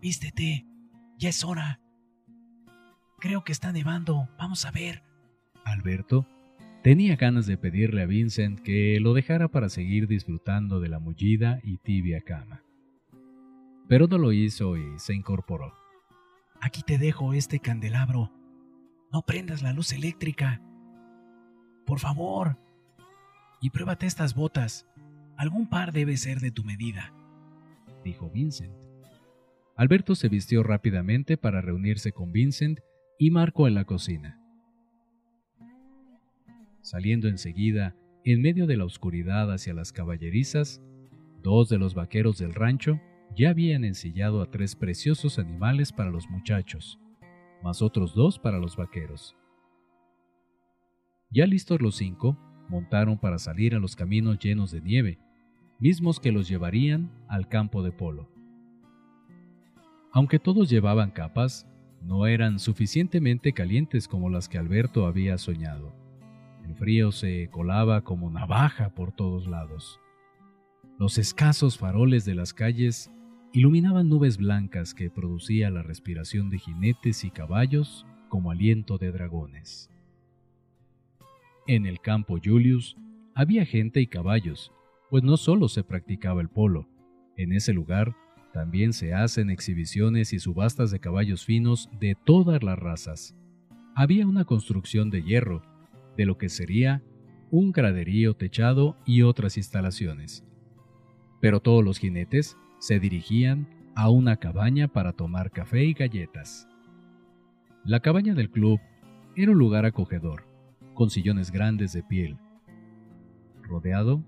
vístete, 0.00 0.66
ya 1.18 1.30
es 1.30 1.42
hora. 1.42 1.80
Creo 3.18 3.44
que 3.44 3.52
está 3.52 3.72
nevando, 3.72 4.28
vamos 4.38 4.66
a 4.66 4.72
ver. 4.72 5.02
Alberto 5.64 6.26
tenía 6.82 7.16
ganas 7.16 7.46
de 7.46 7.56
pedirle 7.56 8.02
a 8.02 8.06
Vincent 8.06 8.60
que 8.60 8.98
lo 9.00 9.14
dejara 9.14 9.48
para 9.48 9.68
seguir 9.68 10.08
disfrutando 10.08 10.78
de 10.78 10.88
la 10.88 10.98
mullida 10.98 11.60
y 11.62 11.78
tibia 11.78 12.20
cama. 12.20 12.62
Pero 13.88 14.06
no 14.06 14.18
lo 14.18 14.32
hizo 14.32 14.76
y 14.76 14.98
se 14.98 15.14
incorporó. 15.14 15.72
Aquí 16.60 16.82
te 16.82 16.98
dejo 16.98 17.32
este 17.32 17.58
candelabro. 17.58 18.30
No 19.12 19.22
prendas 19.22 19.62
la 19.62 19.72
luz 19.72 19.92
eléctrica. 19.92 20.60
Por 21.86 21.98
favor, 21.98 22.56
y 23.60 23.70
pruébate 23.70 24.06
estas 24.06 24.34
botas. 24.34 24.86
Algún 25.36 25.68
par 25.68 25.92
debe 25.92 26.16
ser 26.16 26.40
de 26.40 26.50
tu 26.50 26.62
medida, 26.64 27.12
dijo 28.04 28.30
Vincent. 28.30 28.74
Alberto 29.76 30.14
se 30.14 30.28
vistió 30.28 30.62
rápidamente 30.62 31.36
para 31.36 31.62
reunirse 31.62 32.12
con 32.12 32.32
Vincent 32.32 32.80
y 33.18 33.30
Marco 33.30 33.66
en 33.66 33.74
la 33.74 33.84
cocina. 33.84 34.38
Saliendo 36.82 37.28
enseguida, 37.28 37.96
en 38.24 38.42
medio 38.42 38.66
de 38.66 38.76
la 38.76 38.84
oscuridad 38.84 39.50
hacia 39.52 39.74
las 39.74 39.92
caballerizas, 39.92 40.82
dos 41.42 41.68
de 41.68 41.78
los 41.78 41.94
vaqueros 41.94 42.38
del 42.38 42.54
rancho 42.54 43.00
ya 43.36 43.50
habían 43.50 43.84
ensillado 43.84 44.42
a 44.42 44.50
tres 44.50 44.76
preciosos 44.76 45.38
animales 45.38 45.92
para 45.92 46.10
los 46.10 46.28
muchachos, 46.28 47.00
más 47.62 47.80
otros 47.80 48.14
dos 48.14 48.38
para 48.38 48.58
los 48.58 48.76
vaqueros. 48.76 49.36
Ya 51.32 51.46
listos 51.46 51.80
los 51.80 51.96
cinco, 51.96 52.36
montaron 52.68 53.16
para 53.16 53.38
salir 53.38 53.74
a 53.74 53.78
los 53.78 53.96
caminos 53.96 54.38
llenos 54.38 54.70
de 54.70 54.82
nieve, 54.82 55.18
mismos 55.78 56.20
que 56.20 56.30
los 56.30 56.46
llevarían 56.46 57.10
al 57.26 57.48
campo 57.48 57.82
de 57.82 57.90
polo. 57.90 58.28
Aunque 60.12 60.38
todos 60.38 60.68
llevaban 60.68 61.10
capas, 61.10 61.66
no 62.02 62.26
eran 62.26 62.58
suficientemente 62.58 63.54
calientes 63.54 64.08
como 64.08 64.28
las 64.28 64.46
que 64.50 64.58
Alberto 64.58 65.06
había 65.06 65.38
soñado. 65.38 65.94
El 66.66 66.74
frío 66.74 67.12
se 67.12 67.48
colaba 67.50 68.02
como 68.02 68.30
navaja 68.30 68.90
por 68.90 69.12
todos 69.12 69.46
lados. 69.46 70.00
Los 70.98 71.16
escasos 71.16 71.78
faroles 71.78 72.26
de 72.26 72.34
las 72.34 72.52
calles 72.52 73.10
iluminaban 73.54 74.10
nubes 74.10 74.36
blancas 74.36 74.92
que 74.92 75.08
producía 75.08 75.70
la 75.70 75.82
respiración 75.82 76.50
de 76.50 76.58
jinetes 76.58 77.24
y 77.24 77.30
caballos 77.30 78.06
como 78.28 78.50
aliento 78.50 78.98
de 78.98 79.12
dragones. 79.12 79.88
En 81.68 81.86
el 81.86 82.00
campo 82.00 82.38
Julius 82.42 82.96
había 83.36 83.64
gente 83.64 84.00
y 84.00 84.08
caballos, 84.08 84.72
pues 85.10 85.22
no 85.22 85.36
solo 85.36 85.68
se 85.68 85.84
practicaba 85.84 86.40
el 86.40 86.48
polo. 86.48 86.88
En 87.36 87.52
ese 87.52 87.72
lugar 87.72 88.16
también 88.52 88.92
se 88.92 89.14
hacen 89.14 89.48
exhibiciones 89.48 90.32
y 90.32 90.40
subastas 90.40 90.90
de 90.90 90.98
caballos 90.98 91.44
finos 91.44 91.88
de 92.00 92.16
todas 92.16 92.64
las 92.64 92.78
razas. 92.78 93.36
Había 93.94 94.26
una 94.26 94.44
construcción 94.44 95.10
de 95.10 95.22
hierro, 95.22 95.62
de 96.16 96.26
lo 96.26 96.36
que 96.36 96.48
sería 96.48 97.02
un 97.52 97.70
graderío 97.70 98.34
techado 98.34 98.96
y 99.06 99.22
otras 99.22 99.56
instalaciones. 99.56 100.44
Pero 101.40 101.60
todos 101.60 101.84
los 101.84 101.98
jinetes 101.98 102.56
se 102.80 102.98
dirigían 102.98 103.68
a 103.94 104.10
una 104.10 104.36
cabaña 104.36 104.88
para 104.88 105.12
tomar 105.12 105.52
café 105.52 105.84
y 105.84 105.92
galletas. 105.92 106.66
La 107.84 108.00
cabaña 108.00 108.34
del 108.34 108.50
club 108.50 108.80
era 109.36 109.52
un 109.52 109.58
lugar 109.58 109.84
acogedor, 109.84 110.51
con 110.94 111.10
sillones 111.10 111.50
grandes 111.50 111.92
de 111.92 112.02
piel, 112.02 112.36
rodeado 113.62 114.24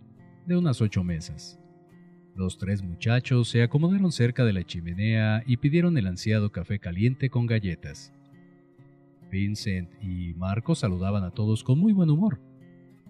de 0.46 0.56
unas 0.56 0.80
ocho 0.80 1.04
mesas. 1.04 1.60
Los 2.36 2.58
tres 2.58 2.82
muchachos 2.82 3.48
se 3.48 3.62
acomodaron 3.62 4.10
cerca 4.10 4.44
de 4.44 4.52
la 4.52 4.64
chimenea 4.64 5.42
y 5.46 5.58
pidieron 5.58 5.96
el 5.96 6.06
ansiado 6.06 6.50
café 6.50 6.80
caliente 6.80 7.30
con 7.30 7.46
galletas. 7.46 8.12
Vincent 9.30 9.90
y 10.02 10.34
Marco 10.34 10.74
saludaban 10.74 11.24
a 11.24 11.30
todos 11.30 11.62
con 11.62 11.78
muy 11.78 11.92
buen 11.92 12.10
humor, 12.10 12.40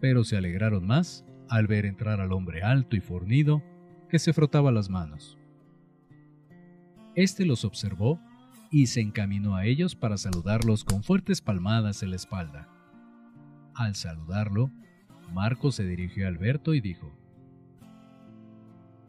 pero 0.01 0.25
se 0.25 0.37
alegraron 0.37 0.87
más 0.87 1.25
al 1.49 1.67
ver 1.67 1.87
entrar 1.87 2.21
al 2.21 2.33
hombre 2.33 2.63
alto 2.63 2.97
y 2.97 3.01
fornido 3.01 3.63
que 4.09 4.19
se 4.19 4.33
frotaba 4.33 4.73
las 4.73 4.91
manos. 4.91 5.39
Este 7.15 7.47
los 7.47 7.65
observó 7.65 8.21
y 8.71 8.89
se 8.89 9.01
encaminó 9.01 9.57
a 9.57 9.67
ellos 9.67 9.95
para 9.95 10.17
saludarlos 10.17 10.85
con 10.85 11.03
fuertes 11.03 11.41
palmadas 11.41 12.03
en 12.03 12.11
la 12.11 12.17
espalda. 12.17 12.69
Al 13.75 13.95
saludarlo, 13.97 14.71
Marco 15.33 15.73
se 15.73 15.85
dirigió 15.85 16.27
a 16.27 16.29
Alberto 16.29 16.75
y 16.75 16.81
dijo, 16.81 17.13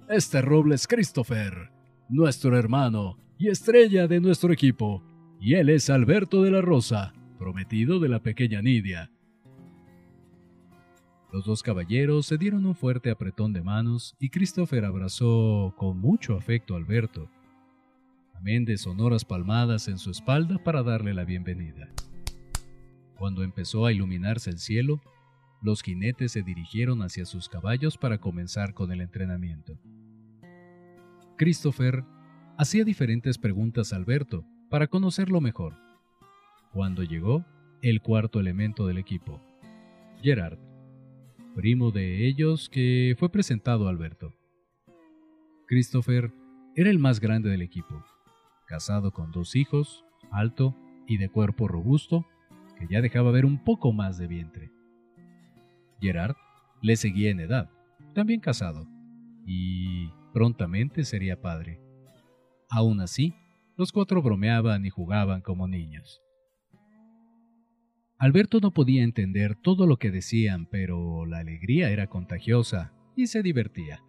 Este 0.10 0.41
roble 0.41 0.75
es 0.75 0.88
Christopher, 0.88 1.72
nuestro 2.10 2.57
hermano 2.57 3.17
y 3.38 3.50
estrella 3.50 4.07
de 4.07 4.19
nuestro 4.19 4.51
equipo, 4.51 5.03
y 5.39 5.55
él 5.55 5.69
es 5.69 5.89
Alberto 5.89 6.41
de 6.41 6.51
la 6.51 6.62
Rosa, 6.62 7.13
prometido 7.38 8.00
de 8.00 8.10
la 8.10 8.22
pequeña 8.22 8.62
Nidia. 8.62 9.12
Los 11.31 11.45
dos 11.45 11.62
caballeros 11.62 12.25
se 12.27 12.38
dieron 12.38 12.65
un 12.65 12.75
fuerte 12.75 13.12
apretón 13.12 13.51
de 13.51 13.62
manos 13.62 14.15
y 14.19 14.29
Christopher 14.29 14.86
abrazó 14.86 15.75
con 15.77 16.00
mucho 16.00 16.38
afecto 16.38 16.74
a 16.74 16.77
Alberto. 16.77 17.29
amén 18.34 18.63
de 18.63 18.77
sonoras 18.77 19.25
palmadas 19.25 19.88
en 19.89 19.98
su 19.98 20.12
espalda 20.12 20.57
para 20.63 20.81
darle 20.81 21.13
la 21.13 21.25
bienvenida. 21.25 21.89
Cuando 23.17 23.43
empezó 23.43 23.86
a 23.86 23.93
iluminarse 23.93 24.50
el 24.50 24.60
cielo, 24.60 25.01
los 25.62 25.81
jinetes 25.81 26.34
se 26.34 26.43
dirigieron 26.43 27.01
hacia 27.01 27.25
sus 27.25 27.50
caballos 27.50 27.98
para 27.98 28.19
comenzar 28.19 28.74
con 28.74 28.91
el 28.91 29.01
entrenamiento. 29.01 29.79
Christopher 31.38 32.03
hacía 32.57 32.84
diferentes 32.84 33.38
preguntas 33.38 33.91
a 33.91 33.95
Alberto 33.95 34.45
para 34.69 34.88
conocerlo 34.88 35.41
mejor. 35.41 35.75
Cuando 36.72 37.03
llegó, 37.03 37.45
el 37.81 38.01
cuarto 38.01 38.39
elemento 38.39 38.88
del 38.88 38.98
equipo, 38.98 39.41
Gerard, 40.22 40.57
primo 41.55 41.91
de 41.91 42.27
ellos 42.27 42.69
que 42.69 43.15
fue 43.17 43.29
presentado 43.29 43.88
a 43.88 43.91
Alberto. 43.91 44.34
Christopher 45.67 46.31
era 46.75 46.89
el 46.89 47.00
más 47.00 47.19
grande 47.19 47.50
del 47.50 47.62
equipo, 47.62 48.03
casado 48.65 49.12
con 49.12 49.31
dos 49.31 49.55
hijos, 49.55 50.03
alto 50.31 50.75
y 51.07 51.17
de 51.17 51.29
cuerpo 51.29 51.67
robusto, 51.67 52.25
que 52.77 52.88
ya 52.89 53.01
dejaba 53.01 53.32
ver 53.32 53.46
un 53.46 53.63
poco 53.63 53.91
más 53.94 54.17
de 54.17 54.27
vientre. 54.27 54.72
Gerard 56.00 56.36
le 56.82 56.96
seguía 56.96 57.32
en 57.32 57.39
edad, 57.39 57.70
también 58.13 58.39
casado, 58.39 58.88
y 59.46 60.10
prontamente 60.34 61.03
sería 61.03 61.41
padre. 61.41 61.79
Aún 62.70 63.00
así, 63.00 63.34
los 63.77 63.91
cuatro 63.91 64.22
bromeaban 64.22 64.86
y 64.86 64.89
jugaban 64.89 65.41
como 65.41 65.67
niños. 65.67 66.22
Alberto 68.17 68.60
no 68.62 68.72
podía 68.72 69.03
entender 69.03 69.55
todo 69.55 69.88
lo 69.88 69.98
que 69.98 70.12
decían, 70.12 70.67
pero 70.67 71.25
la 71.25 71.39
alegría 71.39 71.89
era 71.89 72.08
contagiosa 72.08 72.94
y 73.15 73.27
se 73.27 73.44
divertía. 73.44 74.01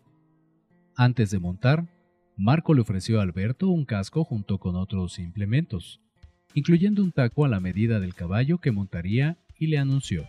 Antes 0.96 1.30
de 1.30 1.40
montar, 1.40 1.88
Marco 2.36 2.74
le 2.74 2.82
ofreció 2.82 3.18
a 3.18 3.22
Alberto 3.22 3.68
un 3.68 3.84
casco 3.84 4.24
junto 4.24 4.58
con 4.58 4.76
otros 4.76 5.18
implementos, 5.18 6.00
incluyendo 6.56 7.02
un 7.02 7.12
taco 7.12 7.44
a 7.44 7.48
la 7.48 7.60
medida 7.60 8.00
del 8.00 8.14
caballo 8.14 8.56
que 8.56 8.72
montaría 8.72 9.36
y 9.58 9.66
le 9.66 9.76
anunció. 9.76 10.26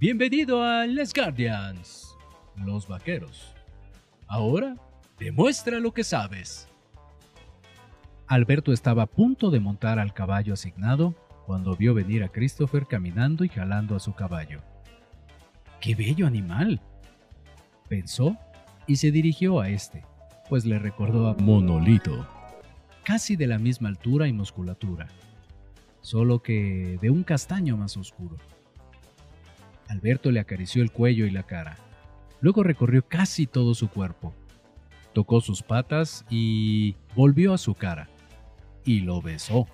Bienvenido 0.00 0.62
a 0.64 0.86
Les 0.86 1.12
Guardians, 1.12 2.16
los 2.56 2.88
vaqueros. 2.88 3.52
Ahora, 4.26 4.76
demuestra 5.18 5.80
lo 5.80 5.92
que 5.92 6.02
sabes. 6.02 6.66
Alberto 8.26 8.72
estaba 8.72 9.02
a 9.02 9.06
punto 9.06 9.50
de 9.50 9.60
montar 9.60 9.98
al 9.98 10.14
caballo 10.14 10.54
asignado 10.54 11.14
cuando 11.44 11.76
vio 11.76 11.92
venir 11.92 12.24
a 12.24 12.30
Christopher 12.30 12.86
caminando 12.86 13.44
y 13.44 13.50
jalando 13.50 13.96
a 13.96 14.00
su 14.00 14.14
caballo. 14.14 14.62
¡Qué 15.78 15.94
bello 15.94 16.26
animal! 16.26 16.80
Pensó 17.86 18.38
y 18.86 18.96
se 18.96 19.10
dirigió 19.10 19.60
a 19.60 19.68
este, 19.68 20.06
pues 20.48 20.64
le 20.64 20.78
recordó 20.78 21.28
a 21.28 21.34
Monolito, 21.34 22.26
casi 23.08 23.36
de 23.36 23.46
la 23.46 23.58
misma 23.58 23.88
altura 23.88 24.28
y 24.28 24.34
musculatura, 24.34 25.08
solo 26.02 26.42
que 26.42 26.98
de 27.00 27.08
un 27.08 27.22
castaño 27.22 27.74
más 27.78 27.96
oscuro. 27.96 28.36
Alberto 29.88 30.30
le 30.30 30.40
acarició 30.40 30.82
el 30.82 30.92
cuello 30.92 31.24
y 31.24 31.30
la 31.30 31.44
cara. 31.44 31.78
Luego 32.42 32.62
recorrió 32.62 33.08
casi 33.08 33.46
todo 33.46 33.74
su 33.74 33.88
cuerpo. 33.88 34.34
Tocó 35.14 35.40
sus 35.40 35.62
patas 35.62 36.26
y 36.28 36.96
volvió 37.16 37.54
a 37.54 37.58
su 37.58 37.72
cara. 37.74 38.10
Y 38.84 39.00
lo 39.00 39.22
besó. 39.22 39.66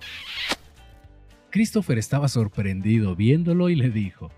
Christopher 1.49 1.97
estaba 1.97 2.29
sorprendido 2.29 3.17
viéndolo 3.17 3.67
y 3.67 3.75
le 3.75 3.89
dijo, 3.89 4.31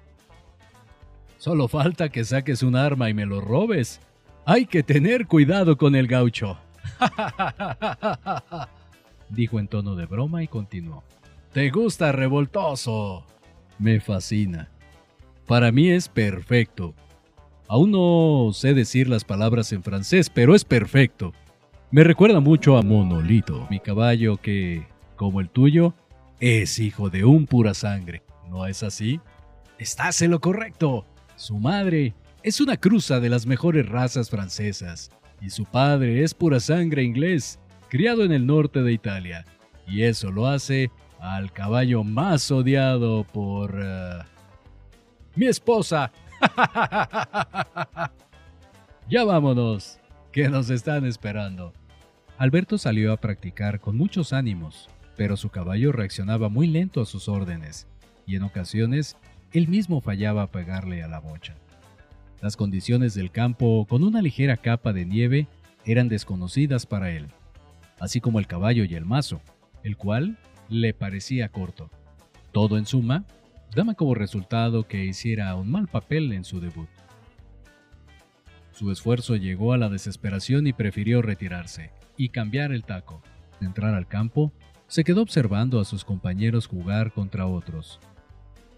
Solo 1.37 1.67
falta 1.67 2.09
que 2.09 2.25
saques 2.25 2.63
un 2.63 2.75
arma 2.75 3.11
y 3.11 3.13
me 3.13 3.27
lo 3.27 3.41
robes. 3.41 4.01
Hay 4.43 4.65
que 4.65 4.81
tener 4.81 5.27
cuidado 5.27 5.77
con 5.77 5.95
el 5.95 6.07
gaucho. 6.07 6.57
dijo 9.29 9.59
en 9.59 9.67
tono 9.67 9.95
de 9.95 10.05
broma 10.05 10.43
y 10.43 10.47
continuó. 10.47 11.03
¿Te 11.53 11.69
gusta 11.69 12.11
revoltoso? 12.11 13.25
Me 13.79 13.99
fascina. 13.99 14.69
Para 15.45 15.71
mí 15.71 15.89
es 15.89 16.09
perfecto. 16.09 16.93
Aún 17.67 17.91
no 17.91 18.51
sé 18.53 18.73
decir 18.73 19.07
las 19.07 19.23
palabras 19.23 19.71
en 19.73 19.83
francés, 19.83 20.29
pero 20.29 20.55
es 20.55 20.63
perfecto. 20.63 21.33
Me 21.91 22.03
recuerda 22.03 22.39
mucho 22.39 22.77
a 22.77 22.81
Monolito, 22.81 23.65
mi 23.69 23.79
caballo 23.79 24.37
que, 24.37 24.85
como 25.15 25.39
el 25.39 25.49
tuyo, 25.49 25.93
es 26.39 26.79
hijo 26.79 27.09
de 27.09 27.25
un 27.25 27.45
pura 27.45 27.73
sangre. 27.73 28.23
¿No 28.49 28.67
es 28.67 28.83
así? 28.83 29.19
Estás 29.79 30.21
en 30.21 30.31
lo 30.31 30.39
correcto. 30.39 31.05
Su 31.35 31.57
madre 31.57 32.13
es 32.43 32.61
una 32.61 32.77
cruza 32.77 33.19
de 33.19 33.29
las 33.29 33.45
mejores 33.45 33.87
razas 33.87 34.29
francesas 34.29 35.11
y 35.41 35.49
su 35.49 35.65
padre 35.65 36.23
es 36.23 36.33
pura 36.33 36.59
sangre 36.59 37.03
inglés, 37.03 37.59
criado 37.89 38.23
en 38.23 38.31
el 38.31 38.45
norte 38.45 38.81
de 38.81 38.93
Italia. 38.93 39.45
Y 39.87 40.03
eso 40.03 40.31
lo 40.31 40.47
hace 40.47 40.91
al 41.19 41.51
caballo 41.51 42.03
más 42.03 42.51
odiado 42.51 43.23
por... 43.23 43.79
Eh, 43.81 44.19
mi 45.37 45.45
esposa. 45.45 46.11
ya 49.09 49.23
vámonos, 49.23 49.99
que 50.31 50.49
nos 50.49 50.69
están 50.69 51.05
esperando. 51.05 51.73
Alberto 52.37 52.77
salió 52.77 53.13
a 53.13 53.17
practicar 53.17 53.79
con 53.79 53.97
muchos 53.97 54.33
ánimos, 54.33 54.89
pero 55.15 55.37
su 55.37 55.49
caballo 55.49 55.91
reaccionaba 55.91 56.49
muy 56.49 56.67
lento 56.67 57.01
a 57.01 57.05
sus 57.05 57.29
órdenes, 57.29 57.87
y 58.25 58.35
en 58.35 58.43
ocasiones 58.43 59.15
él 59.51 59.67
mismo 59.67 60.01
fallaba 60.01 60.43
a 60.43 60.51
pegarle 60.51 61.03
a 61.03 61.07
la 61.07 61.19
bocha. 61.19 61.55
Las 62.41 62.57
condiciones 62.57 63.13
del 63.13 63.31
campo, 63.31 63.85
con 63.89 64.03
una 64.03 64.21
ligera 64.21 64.57
capa 64.57 64.93
de 64.93 65.05
nieve, 65.05 65.47
eran 65.85 66.09
desconocidas 66.09 66.85
para 66.85 67.11
él, 67.11 67.27
así 67.99 68.21
como 68.21 68.39
el 68.39 68.47
caballo 68.47 68.83
y 68.83 68.95
el 68.95 69.05
mazo, 69.05 69.41
el 69.83 69.97
cual 69.97 70.37
le 70.69 70.93
parecía 70.93 71.49
corto. 71.49 71.89
Todo 72.51 72.77
en 72.77 72.85
suma, 72.85 73.25
daba 73.75 73.93
como 73.93 74.15
resultado 74.15 74.87
que 74.87 75.05
hiciera 75.05 75.55
un 75.55 75.71
mal 75.71 75.87
papel 75.87 76.31
en 76.33 76.43
su 76.43 76.59
debut. 76.59 76.89
Su 78.71 78.91
esfuerzo 78.91 79.35
llegó 79.35 79.73
a 79.73 79.77
la 79.77 79.89
desesperación 79.89 80.67
y 80.67 80.73
prefirió 80.73 81.21
retirarse 81.21 81.91
y 82.15 82.29
cambiar 82.29 82.71
el 82.71 82.83
taco. 82.83 83.21
De 83.59 83.65
entrar 83.65 83.95
al 83.95 84.07
campo, 84.07 84.53
se 84.87 85.03
quedó 85.03 85.21
observando 85.21 85.79
a 85.79 85.85
sus 85.85 86.05
compañeros 86.05 86.67
jugar 86.67 87.11
contra 87.11 87.47
otros. 87.47 87.99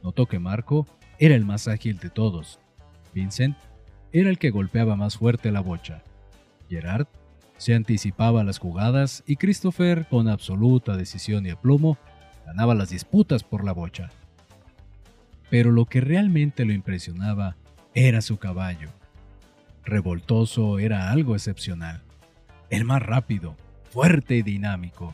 Notó 0.02 0.26
que 0.26 0.40
Marco 0.40 0.88
era 1.18 1.36
el 1.36 1.46
más 1.46 1.68
ágil 1.68 1.98
de 2.00 2.10
todos. 2.10 2.60
Vincent 3.14 3.58
era 4.12 4.30
el 4.30 4.40
que 4.40 4.52
golpeaba 4.52 4.96
más 4.96 5.18
fuerte 5.18 5.52
la 5.52 5.60
bocha. 5.60 6.02
Gerard 6.70 7.08
se 7.60 7.76
anticipaba 7.76 8.46
las 8.46 8.58
jugadas 8.58 9.22
y 9.28 9.36
Christopher, 9.36 10.08
con 10.10 10.30
absoluta 10.30 10.96
decisión 10.96 11.46
y 11.46 11.50
aplomo, 11.50 11.98
ganaba 12.46 12.74
las 12.74 12.90
disputas 12.90 13.44
por 13.44 13.66
la 13.66 13.74
bocha. 13.74 14.10
Pero 15.50 15.72
lo 15.72 15.84
que 15.86 16.00
realmente 16.00 16.64
lo 16.64 16.72
impresionaba 16.72 17.58
era 17.94 18.22
su 18.22 18.38
caballo. 18.38 18.90
Revoltoso 19.84 20.80
era 20.80 21.12
algo 21.12 21.36
excepcional. 21.36 22.02
El 22.70 22.86
más 22.86 23.02
rápido, 23.02 23.58
fuerte 23.92 24.38
y 24.38 24.42
dinámico. 24.42 25.14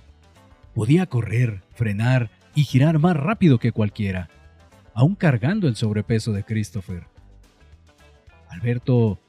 Podía 0.75 1.07
correr, 1.07 1.63
frenar 1.73 2.29
y 2.53 2.63
girar 2.63 2.99
más 2.99 3.17
rápido 3.17 3.57
que 3.57 3.71
cualquiera, 3.71 4.29
aún 4.93 5.15
cargando 5.15 5.67
el 5.67 5.75
sobrepeso 5.75 6.31
de 6.31 6.43
Christopher. 6.43 7.07
Alberto 8.49 9.19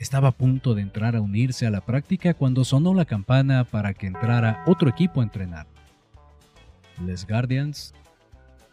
estaba 0.00 0.28
a 0.28 0.32
punto 0.32 0.74
de 0.74 0.80
entrar 0.80 1.14
a 1.14 1.20
unirse 1.20 1.66
a 1.66 1.70
la 1.70 1.82
práctica 1.82 2.32
cuando 2.32 2.64
sonó 2.64 2.94
la 2.94 3.04
campana 3.04 3.64
para 3.64 3.92
que 3.92 4.06
entrara 4.06 4.64
otro 4.66 4.88
equipo 4.88 5.20
a 5.20 5.24
entrenar. 5.24 5.66
Les 7.04 7.26
Guardians 7.26 7.92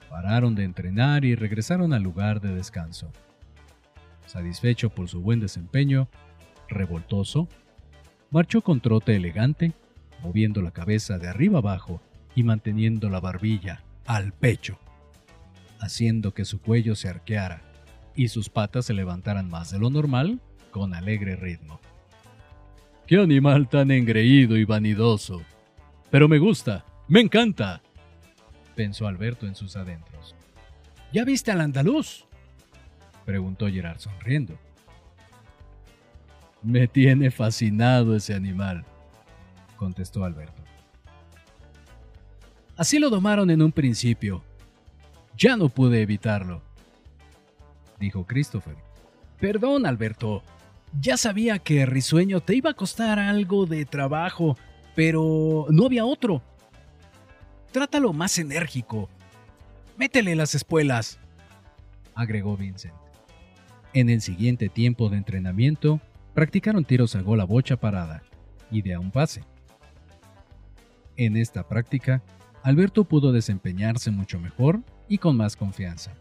pararon 0.09 0.55
de 0.55 0.63
entrenar 0.63 1.25
y 1.25 1.35
regresaron 1.35 1.91
al 1.91 2.01
lugar 2.01 2.39
de 2.39 2.55
descanso. 2.55 3.11
Satisfecho 4.25 4.89
por 4.89 5.09
su 5.09 5.21
buen 5.21 5.41
desempeño, 5.41 6.07
revoltoso, 6.69 7.49
marchó 8.31 8.61
con 8.61 8.79
trote 8.79 9.13
elegante, 9.17 9.73
moviendo 10.23 10.61
la 10.61 10.71
cabeza 10.71 11.17
de 11.17 11.27
arriba 11.27 11.59
abajo 11.59 12.01
y 12.35 12.43
manteniendo 12.43 13.09
la 13.09 13.19
barbilla 13.19 13.83
al 14.05 14.31
pecho, 14.31 14.79
haciendo 15.81 16.33
que 16.33 16.45
su 16.45 16.61
cuello 16.61 16.95
se 16.95 17.09
arqueara 17.09 17.63
y 18.15 18.29
sus 18.29 18.47
patas 18.47 18.85
se 18.85 18.93
levantaran 18.93 19.49
más 19.49 19.71
de 19.71 19.79
lo 19.79 19.89
normal 19.89 20.39
con 20.71 20.93
alegre 20.93 21.35
ritmo. 21.35 21.79
¡Qué 23.05 23.17
animal 23.17 23.69
tan 23.69 23.91
engreído 23.91 24.57
y 24.57 24.65
vanidoso! 24.65 25.41
Pero 26.09 26.27
me 26.27 26.39
gusta, 26.39 26.85
me 27.07 27.21
encanta, 27.21 27.81
pensó 28.75 29.07
Alberto 29.07 29.47
en 29.47 29.55
sus 29.55 29.75
adentros. 29.75 30.35
¿Ya 31.11 31.23
viste 31.23 31.51
al 31.51 31.61
andaluz? 31.61 32.25
preguntó 33.25 33.67
Gerard 33.67 33.99
sonriendo. 33.99 34.57
Me 36.63 36.87
tiene 36.87 37.31
fascinado 37.31 38.15
ese 38.15 38.33
animal, 38.33 38.85
contestó 39.75 40.23
Alberto. 40.23 40.61
Así 42.75 42.99
lo 42.99 43.09
domaron 43.09 43.49
en 43.49 43.61
un 43.61 43.71
principio. 43.71 44.43
Ya 45.37 45.55
no 45.55 45.69
pude 45.69 46.01
evitarlo, 46.01 46.61
dijo 47.99 48.25
Christopher. 48.25 48.75
Perdón, 49.39 49.85
Alberto. 49.85 50.43
Ya 50.99 51.17
sabía 51.17 51.59
que 51.59 51.85
Risueño 51.85 52.39
te 52.41 52.55
iba 52.55 52.71
a 52.71 52.75
costar 52.75 53.19
algo 53.19 53.65
de 53.65 53.85
trabajo 53.85 54.57
pero 54.97 55.67
no 55.69 55.85
había 55.85 56.05
otro. 56.05 56.41
Trátalo 57.71 58.13
más 58.13 58.39
enérgico. 58.39 59.09
Métele 59.95 60.35
las 60.35 60.55
espuelas, 60.55 61.19
agregó 62.15 62.57
Vincent. 62.57 62.95
En 63.93 64.09
el 64.09 64.21
siguiente 64.21 64.69
tiempo 64.69 65.09
de 65.09 65.17
entrenamiento, 65.17 66.01
practicaron 66.33 66.83
tiros 66.83 67.15
a 67.15 67.21
gol 67.21 67.41
a 67.41 67.43
bocha 67.43 67.77
parada 67.77 68.23
y 68.71 68.81
de 68.81 68.95
a 68.95 68.99
un 68.99 69.11
pase. 69.11 69.43
En 71.15 71.37
esta 71.37 71.67
práctica, 71.67 72.23
Alberto 72.63 73.03
pudo 73.03 73.31
desempeñarse 73.31 74.09
mucho 74.09 74.39
mejor 74.39 74.81
y 75.07 75.19
con 75.19 75.37
más 75.37 75.55
confianza. 75.55 76.11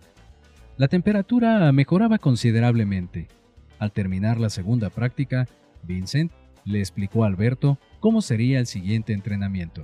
La 0.77 0.89
temperatura 0.89 1.73
mejoraba 1.73 2.19
considerablemente. 2.19 3.29
Al 3.79 3.93
terminar 3.93 4.39
la 4.41 4.51
segunda 4.51 4.91
práctica, 4.91 5.47
Vincent 5.83 6.33
le 6.65 6.81
explicó 6.81 7.25
a 7.25 7.29
Alberto 7.29 7.79
cómo 8.01 8.23
sería 8.23 8.59
el 8.59 8.67
siguiente 8.67 9.13
entrenamiento. 9.13 9.83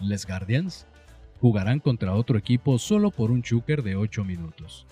Les 0.00 0.26
Guardians 0.26 0.86
jugarán 1.40 1.80
contra 1.80 2.14
otro 2.14 2.38
equipo 2.38 2.78
solo 2.78 3.10
por 3.10 3.30
un 3.30 3.42
chuker 3.42 3.82
de 3.82 3.96
8 3.96 4.24
minutos. 4.24 4.86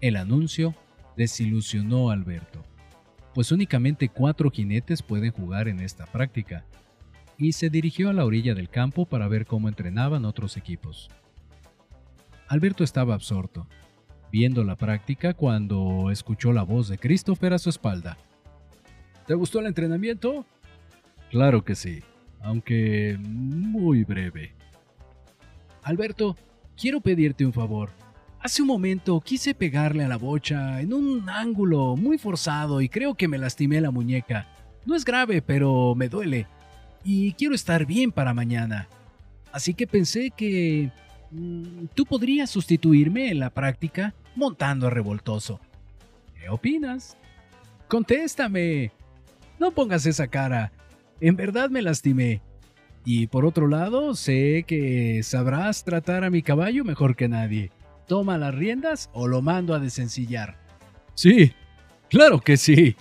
El 0.00 0.16
anuncio 0.16 0.74
desilusionó 1.16 2.10
a 2.10 2.12
Alberto, 2.12 2.62
pues 3.34 3.50
únicamente 3.50 4.08
cuatro 4.08 4.50
jinetes 4.50 5.02
pueden 5.02 5.32
jugar 5.32 5.68
en 5.68 5.80
esta 5.80 6.06
práctica, 6.06 6.64
y 7.38 7.52
se 7.52 7.70
dirigió 7.70 8.10
a 8.10 8.12
la 8.12 8.24
orilla 8.24 8.54
del 8.54 8.68
campo 8.68 9.06
para 9.06 9.28
ver 9.28 9.46
cómo 9.46 9.68
entrenaban 9.68 10.24
otros 10.24 10.56
equipos. 10.56 11.10
Alberto 12.48 12.84
estaba 12.84 13.14
absorto, 13.14 13.66
viendo 14.30 14.64
la 14.64 14.76
práctica 14.76 15.34
cuando 15.34 16.10
escuchó 16.10 16.52
la 16.52 16.62
voz 16.62 16.88
de 16.88 16.98
Christopher 16.98 17.52
a 17.52 17.58
su 17.58 17.70
espalda. 17.70 18.16
¿Te 19.26 19.34
gustó 19.34 19.60
el 19.60 19.66
entrenamiento? 19.66 20.44
Claro 21.30 21.64
que 21.64 21.74
sí, 21.74 22.00
aunque 22.40 23.18
muy 23.20 24.04
breve. 24.04 24.54
Alberto, 25.82 26.36
quiero 26.76 27.00
pedirte 27.00 27.44
un 27.44 27.52
favor. 27.52 27.90
Hace 28.40 28.62
un 28.62 28.68
momento 28.68 29.20
quise 29.20 29.54
pegarle 29.54 30.04
a 30.04 30.08
la 30.08 30.18
bocha 30.18 30.80
en 30.80 30.92
un 30.92 31.28
ángulo 31.28 31.96
muy 31.96 32.18
forzado 32.18 32.80
y 32.80 32.88
creo 32.88 33.14
que 33.14 33.28
me 33.28 33.38
lastimé 33.38 33.80
la 33.80 33.90
muñeca. 33.90 34.48
No 34.84 34.94
es 34.94 35.04
grave, 35.04 35.42
pero 35.42 35.94
me 35.96 36.08
duele. 36.08 36.46
Y 37.02 37.32
quiero 37.32 37.54
estar 37.54 37.86
bien 37.86 38.12
para 38.12 38.34
mañana. 38.34 38.88
Así 39.52 39.74
que 39.74 39.86
pensé 39.86 40.30
que... 40.36 40.92
Mm, 41.30 41.86
tú 41.94 42.04
podrías 42.06 42.50
sustituirme 42.50 43.30
en 43.30 43.40
la 43.40 43.50
práctica 43.50 44.14
montando 44.34 44.86
a 44.86 44.90
revoltoso. 44.90 45.60
¿Qué 46.38 46.48
opinas? 46.48 47.16
Contéstame. 47.88 48.92
No 49.58 49.70
pongas 49.70 50.06
esa 50.06 50.28
cara. 50.28 50.72
En 51.20 51.36
verdad 51.36 51.70
me 51.70 51.82
lastimé. 51.82 52.42
Y 53.04 53.28
por 53.28 53.46
otro 53.46 53.68
lado, 53.68 54.14
sé 54.14 54.64
que 54.66 55.22
sabrás 55.22 55.84
tratar 55.84 56.24
a 56.24 56.30
mi 56.30 56.42
caballo 56.42 56.84
mejor 56.84 57.14
que 57.14 57.28
nadie. 57.28 57.70
Toma 58.08 58.36
las 58.38 58.54
riendas 58.54 59.10
o 59.12 59.28
lo 59.28 59.42
mando 59.42 59.74
a 59.74 59.78
desencillar. 59.78 60.56
Sí, 61.14 61.52
claro 62.10 62.40
que 62.40 62.56
sí. 62.56 62.96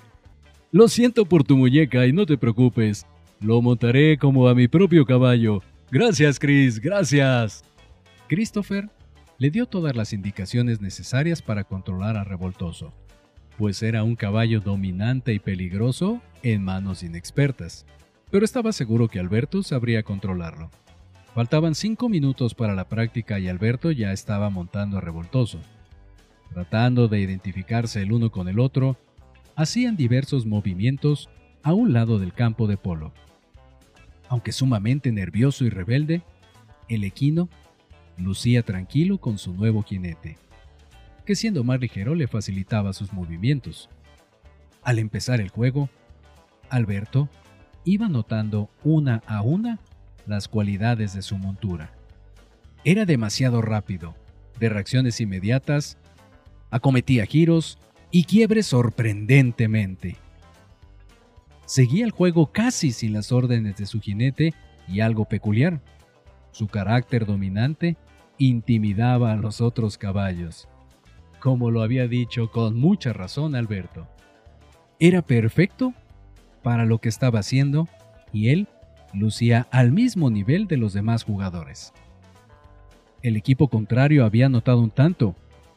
Lo 0.71 0.87
siento 0.87 1.25
por 1.25 1.43
tu 1.43 1.57
muñeca 1.57 2.05
y 2.05 2.13
no 2.13 2.25
te 2.25 2.37
preocupes. 2.37 3.05
Lo 3.39 3.61
montaré 3.61 4.17
como 4.17 4.47
a 4.47 4.55
mi 4.55 4.67
propio 4.67 5.05
caballo. 5.05 5.61
Gracias, 5.91 6.39
Chris, 6.39 6.79
gracias. 6.79 7.63
Christopher 8.27 8.89
le 9.37 9.51
dio 9.51 9.67
todas 9.67 9.95
las 9.95 10.13
indicaciones 10.13 10.81
necesarias 10.81 11.41
para 11.41 11.63
controlar 11.63 12.17
a 12.17 12.23
Revoltoso, 12.23 12.93
pues 13.57 13.83
era 13.83 14.03
un 14.03 14.15
caballo 14.15 14.61
dominante 14.61 15.33
y 15.33 15.39
peligroso 15.39 16.21
en 16.41 16.63
manos 16.63 17.03
inexpertas, 17.03 17.85
pero 18.31 18.45
estaba 18.45 18.71
seguro 18.71 19.07
que 19.07 19.19
Alberto 19.19 19.61
sabría 19.61 20.03
controlarlo. 20.03 20.71
Faltaban 21.35 21.75
cinco 21.75 22.09
minutos 22.09 22.55
para 22.55 22.73
la 22.73 22.87
práctica 22.87 23.39
y 23.39 23.47
Alberto 23.47 23.91
ya 23.91 24.11
estaba 24.11 24.49
montando 24.49 24.97
a 24.97 25.01
Revoltoso. 25.01 25.59
Tratando 26.51 27.07
de 27.07 27.19
identificarse 27.19 28.01
el 28.01 28.11
uno 28.11 28.31
con 28.31 28.47
el 28.47 28.59
otro, 28.59 28.97
hacían 29.55 29.97
diversos 29.97 30.45
movimientos 30.45 31.29
a 31.61 31.73
un 31.73 31.93
lado 31.93 32.19
del 32.19 32.33
campo 32.33 32.67
de 32.67 32.77
polo. 32.77 33.13
Aunque 34.29 34.51
sumamente 34.51 35.11
nervioso 35.11 35.65
y 35.65 35.69
rebelde, 35.69 36.23
el 36.87 37.03
equino 37.03 37.49
lucía 38.17 38.63
tranquilo 38.63 39.17
con 39.17 39.37
su 39.37 39.53
nuevo 39.53 39.83
jinete, 39.83 40.37
que 41.25 41.35
siendo 41.35 41.63
más 41.63 41.79
ligero 41.79 42.15
le 42.15 42.27
facilitaba 42.27 42.93
sus 42.93 43.13
movimientos. 43.13 43.89
Al 44.83 44.99
empezar 44.99 45.41
el 45.41 45.49
juego, 45.49 45.89
Alberto 46.69 47.29
iba 47.83 48.07
notando 48.07 48.69
una 48.83 49.21
a 49.27 49.41
una 49.41 49.79
las 50.25 50.47
cualidades 50.47 51.13
de 51.13 51.21
su 51.21 51.37
montura. 51.37 51.91
Era 52.83 53.05
demasiado 53.05 53.61
rápido, 53.61 54.15
de 54.59 54.69
reacciones 54.69 55.19
inmediatas, 55.21 55.97
acometía 56.71 57.25
giros 57.25 57.79
y 58.11 58.25
quiebres 58.25 58.67
sorprendentemente. 58.67 60.17
Seguía 61.65 62.05
el 62.05 62.11
juego 62.11 62.51
casi 62.51 62.91
sin 62.91 63.13
las 63.13 63.31
órdenes 63.31 63.75
de 63.77 63.85
su 63.85 63.99
jinete 63.99 64.53
y 64.87 64.99
algo 64.99 65.25
peculiar. 65.25 65.81
Su 66.51 66.67
carácter 66.67 67.25
dominante 67.25 67.97
intimidaba 68.37 69.31
a 69.31 69.35
los 69.35 69.61
otros 69.61 69.97
caballos, 69.97 70.67
como 71.39 71.71
lo 71.71 71.81
había 71.81 72.07
dicho 72.07 72.51
con 72.51 72.77
mucha 72.77 73.13
razón 73.13 73.55
Alberto. 73.55 74.07
Era 74.99 75.21
perfecto 75.21 75.93
para 76.63 76.85
lo 76.85 76.99
que 76.99 77.09
estaba 77.09 77.39
haciendo 77.39 77.87
y 78.31 78.49
él 78.49 78.67
lucía 79.13 79.67
al 79.71 79.91
mismo 79.91 80.29
nivel 80.29 80.67
de 80.67 80.77
los 80.77 80.93
demás 80.93 81.23
jugadores. 81.23 81.93
El 83.21 83.37
equipo 83.37 83.69
contrario 83.69 84.25
había 84.25 84.45
anotado 84.47 84.79
un 84.79 84.91
tanto. 84.91 85.35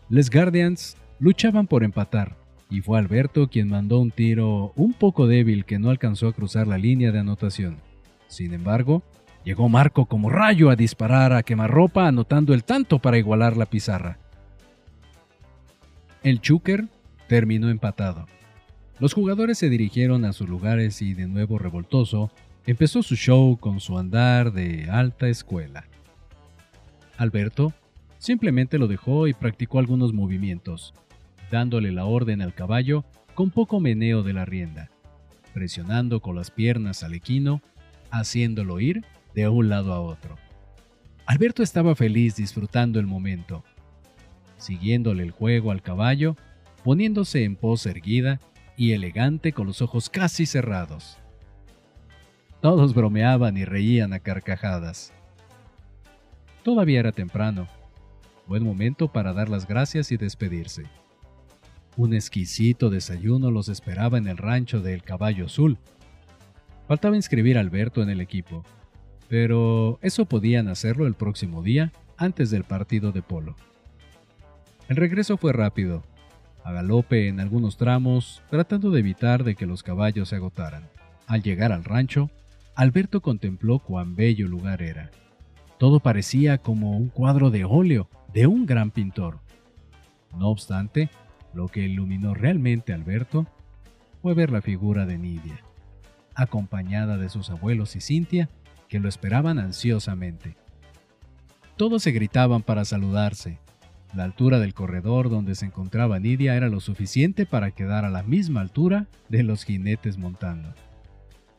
Les 0.08 0.30
Guardians 0.30 0.96
luchaban 1.18 1.66
por 1.66 1.82
empatar, 1.82 2.36
y 2.70 2.80
fue 2.80 2.98
Alberto 2.98 3.48
quien 3.48 3.68
mandó 3.68 4.00
un 4.00 4.10
tiro 4.10 4.72
un 4.76 4.92
poco 4.92 5.26
débil 5.26 5.64
que 5.64 5.78
no 5.78 5.90
alcanzó 5.90 6.28
a 6.28 6.32
cruzar 6.32 6.66
la 6.66 6.78
línea 6.78 7.12
de 7.12 7.20
anotación. 7.20 7.78
Sin 8.26 8.52
embargo, 8.52 9.02
Llegó 9.44 9.68
Marco 9.68 10.06
como 10.06 10.30
rayo 10.30 10.70
a 10.70 10.76
disparar 10.76 11.32
a 11.32 11.42
quemarropa 11.42 12.06
anotando 12.06 12.54
el 12.54 12.64
tanto 12.64 12.98
para 12.98 13.18
igualar 13.18 13.56
la 13.56 13.66
pizarra. 13.66 14.18
El 16.22 16.40
Chuker 16.40 16.86
terminó 17.28 17.70
empatado. 17.70 18.26
Los 18.98 19.14
jugadores 19.14 19.58
se 19.58 19.68
dirigieron 19.68 20.24
a 20.24 20.32
sus 20.32 20.48
lugares 20.48 21.00
y 21.02 21.14
de 21.14 21.28
nuevo 21.28 21.58
revoltoso 21.58 22.32
empezó 22.66 23.02
su 23.02 23.14
show 23.14 23.56
con 23.58 23.80
su 23.80 23.96
andar 23.96 24.52
de 24.52 24.90
alta 24.90 25.28
escuela. 25.28 25.84
Alberto 27.16 27.72
simplemente 28.18 28.78
lo 28.78 28.88
dejó 28.88 29.28
y 29.28 29.34
practicó 29.34 29.78
algunos 29.78 30.12
movimientos, 30.12 30.92
dándole 31.50 31.92
la 31.92 32.04
orden 32.04 32.42
al 32.42 32.54
caballo 32.54 33.04
con 33.34 33.50
poco 33.50 33.78
meneo 33.78 34.22
de 34.24 34.32
la 34.32 34.44
rienda, 34.44 34.90
presionando 35.54 36.20
con 36.20 36.34
las 36.34 36.50
piernas 36.50 37.04
al 37.04 37.14
equino, 37.14 37.62
haciéndolo 38.10 38.80
ir 38.80 39.04
de 39.38 39.46
un 39.46 39.68
lado 39.68 39.92
a 39.92 40.00
otro. 40.00 40.36
Alberto 41.24 41.62
estaba 41.62 41.94
feliz 41.94 42.34
disfrutando 42.34 42.98
el 42.98 43.06
momento, 43.06 43.62
siguiéndole 44.56 45.22
el 45.22 45.30
juego 45.30 45.70
al 45.70 45.80
caballo, 45.80 46.36
poniéndose 46.82 47.44
en 47.44 47.54
pos 47.54 47.86
erguida 47.86 48.40
y 48.76 48.94
elegante 48.94 49.52
con 49.52 49.68
los 49.68 49.80
ojos 49.80 50.10
casi 50.10 50.44
cerrados. 50.44 51.18
Todos 52.60 52.94
bromeaban 52.94 53.56
y 53.56 53.64
reían 53.64 54.12
a 54.12 54.18
carcajadas. 54.18 55.12
Todavía 56.64 56.98
era 56.98 57.12
temprano, 57.12 57.68
buen 58.48 58.64
momento 58.64 59.12
para 59.12 59.32
dar 59.32 59.48
las 59.48 59.68
gracias 59.68 60.10
y 60.10 60.16
despedirse. 60.16 60.82
Un 61.96 62.12
exquisito 62.12 62.90
desayuno 62.90 63.52
los 63.52 63.68
esperaba 63.68 64.18
en 64.18 64.26
el 64.26 64.36
rancho 64.36 64.80
del 64.80 65.04
Caballo 65.04 65.46
Azul. 65.46 65.78
Faltaba 66.88 67.14
inscribir 67.14 67.56
a 67.56 67.60
Alberto 67.60 68.02
en 68.02 68.10
el 68.10 68.20
equipo, 68.20 68.64
pero 69.28 69.98
eso 70.02 70.24
podían 70.24 70.68
hacerlo 70.68 71.06
el 71.06 71.14
próximo 71.14 71.62
día 71.62 71.92
antes 72.16 72.50
del 72.50 72.64
partido 72.64 73.12
de 73.12 73.22
polo. 73.22 73.56
El 74.88 74.96
regreso 74.96 75.36
fue 75.36 75.52
rápido, 75.52 76.02
a 76.64 76.72
galope 76.72 77.28
en 77.28 77.40
algunos 77.40 77.76
tramos, 77.76 78.42
tratando 78.50 78.90
de 78.90 79.00
evitar 79.00 79.44
de 79.44 79.54
que 79.54 79.66
los 79.66 79.82
caballos 79.82 80.30
se 80.30 80.36
agotaran. 80.36 80.88
Al 81.26 81.42
llegar 81.42 81.72
al 81.72 81.84
rancho, 81.84 82.30
Alberto 82.74 83.20
contempló 83.20 83.78
cuán 83.78 84.16
bello 84.16 84.48
lugar 84.48 84.82
era. 84.82 85.10
Todo 85.78 86.00
parecía 86.00 86.58
como 86.58 86.96
un 86.96 87.08
cuadro 87.08 87.50
de 87.50 87.64
óleo 87.64 88.08
de 88.32 88.46
un 88.46 88.66
gran 88.66 88.90
pintor. 88.90 89.40
No 90.36 90.48
obstante, 90.48 91.10
lo 91.54 91.68
que 91.68 91.80
iluminó 91.80 92.34
realmente 92.34 92.92
a 92.92 92.96
Alberto 92.96 93.46
fue 94.22 94.34
ver 94.34 94.50
la 94.50 94.62
figura 94.62 95.06
de 95.06 95.18
Nidia, 95.18 95.60
acompañada 96.38 97.18
de 97.18 97.28
sus 97.28 97.50
abuelos 97.50 97.96
y 97.96 98.00
Cintia, 98.00 98.48
que 98.88 99.00
lo 99.00 99.08
esperaban 99.08 99.58
ansiosamente. 99.58 100.56
Todos 101.76 102.04
se 102.04 102.12
gritaban 102.12 102.62
para 102.62 102.84
saludarse. 102.86 103.58
La 104.14 104.24
altura 104.24 104.58
del 104.58 104.72
corredor 104.72 105.28
donde 105.28 105.54
se 105.54 105.66
encontraba 105.66 106.18
Nidia 106.18 106.56
era 106.56 106.68
lo 106.68 106.80
suficiente 106.80 107.44
para 107.44 107.72
quedar 107.72 108.06
a 108.06 108.10
la 108.10 108.22
misma 108.22 108.62
altura 108.62 109.08
de 109.28 109.42
los 109.42 109.64
jinetes 109.64 110.16
montando. 110.16 110.74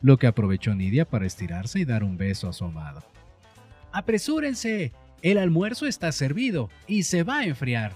lo 0.02 0.16
que 0.16 0.26
aprovechó 0.26 0.74
Nidia 0.74 1.04
para 1.04 1.26
estirarse 1.26 1.78
y 1.78 1.84
dar 1.84 2.04
un 2.04 2.16
beso 2.16 2.48
a 2.48 2.54
su 2.54 2.64
amado. 2.64 3.02
¡Apresúrense! 3.92 4.92
El 5.20 5.36
almuerzo 5.36 5.86
está 5.86 6.10
servido 6.12 6.70
y 6.86 7.02
se 7.02 7.22
va 7.22 7.40
a 7.40 7.44
enfriar. 7.44 7.92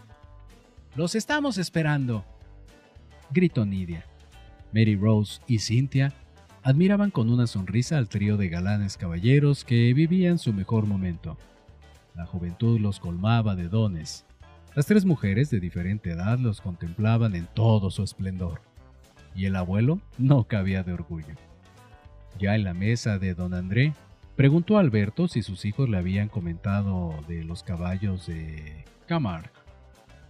Los 0.97 1.15
estamos 1.15 1.57
esperando, 1.57 2.27
gritó 3.31 3.65
Nidia. 3.65 4.05
Mary 4.75 4.97
Rose 4.97 5.41
y 5.47 5.61
Cynthia 5.61 6.13
admiraban 6.65 7.11
con 7.11 7.29
una 7.29 7.47
sonrisa 7.47 7.99
al 7.99 8.09
trío 8.09 8.39
de 8.39 8.49
galanes 8.49 8.97
caballeros 8.97 9.65
que 9.65 9.93
vivían 9.93 10.39
su 10.39 10.55
mejor 10.55 10.87
momento. 10.87 11.37
La 12.15 12.25
juventud 12.25 12.81
los 12.81 13.01
colmaba 13.01 13.55
de 13.55 13.69
dones. 13.69 14.25
Las 14.75 14.87
tres 14.87 15.05
mujeres 15.05 15.51
de 15.51 15.61
diferente 15.61 16.13
edad 16.13 16.39
los 16.39 16.63
contemplaban 16.63 17.35
en 17.35 17.47
todo 17.53 17.91
su 17.91 18.03
esplendor. 18.03 18.63
Y 19.37 19.45
el 19.45 19.57
abuelo 19.57 20.01
no 20.17 20.45
cabía 20.45 20.83
de 20.83 20.95
orgullo. 20.95 21.35
Ya 22.39 22.55
en 22.55 22.65
la 22.65 22.73
mesa 22.73 23.19
de 23.19 23.35
don 23.35 23.53
André, 23.53 23.93
preguntó 24.35 24.79
a 24.79 24.81
Alberto 24.81 25.29
si 25.29 25.43
sus 25.43 25.67
hijos 25.67 25.91
le 25.91 25.99
habían 25.99 26.29
comentado 26.29 27.15
de 27.29 27.45
los 27.45 27.63
caballos 27.63 28.27
de 28.27 28.85
Camargue. 29.07 29.51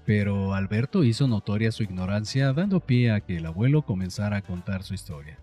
Pero 0.04 0.52
Alberto 0.52 1.04
hizo 1.04 1.28
notoria 1.28 1.70
su 1.70 1.84
ignorancia 1.84 2.52
dando 2.52 2.80
pie 2.80 3.12
a 3.12 3.20
que 3.20 3.36
el 3.36 3.46
abuelo 3.46 3.82
comenzara 3.82 4.38
a 4.38 4.42
contar 4.42 4.82
su 4.82 4.94
historia. 4.94 5.38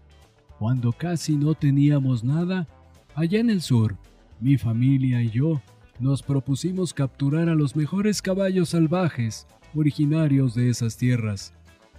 Cuando 0.61 0.91
casi 0.91 1.37
no 1.37 1.55
teníamos 1.55 2.23
nada, 2.23 2.67
allá 3.15 3.39
en 3.39 3.49
el 3.49 3.63
sur, 3.63 3.97
mi 4.39 4.59
familia 4.59 5.19
y 5.23 5.31
yo 5.31 5.59
nos 5.99 6.21
propusimos 6.21 6.93
capturar 6.93 7.49
a 7.49 7.55
los 7.55 7.75
mejores 7.75 8.21
caballos 8.21 8.69
salvajes 8.69 9.47
originarios 9.73 10.53
de 10.53 10.69
esas 10.69 10.97
tierras, 10.97 11.51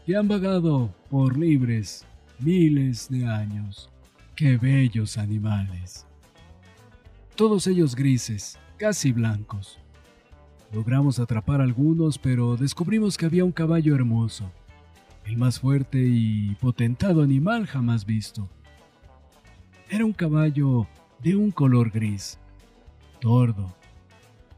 que 0.06 0.14
han 0.14 0.28
vagado 0.28 0.94
por 1.10 1.36
libres 1.36 2.06
miles 2.38 3.08
de 3.08 3.26
años. 3.26 3.90
¡Qué 4.36 4.56
bellos 4.58 5.18
animales! 5.18 6.06
Todos 7.34 7.66
ellos 7.66 7.96
grises, 7.96 8.60
casi 8.76 9.10
blancos. 9.10 9.80
Logramos 10.72 11.18
atrapar 11.18 11.60
algunos, 11.60 12.16
pero 12.16 12.56
descubrimos 12.56 13.18
que 13.18 13.26
había 13.26 13.44
un 13.44 13.50
caballo 13.50 13.92
hermoso, 13.96 14.52
el 15.24 15.36
más 15.36 15.60
fuerte 15.60 15.98
y 15.98 16.54
potentado 16.56 17.22
animal 17.22 17.66
jamás 17.66 18.04
visto. 18.04 18.48
Era 19.88 20.04
un 20.04 20.12
caballo 20.12 20.86
de 21.22 21.36
un 21.36 21.50
color 21.50 21.90
gris, 21.90 22.38
tordo, 23.20 23.74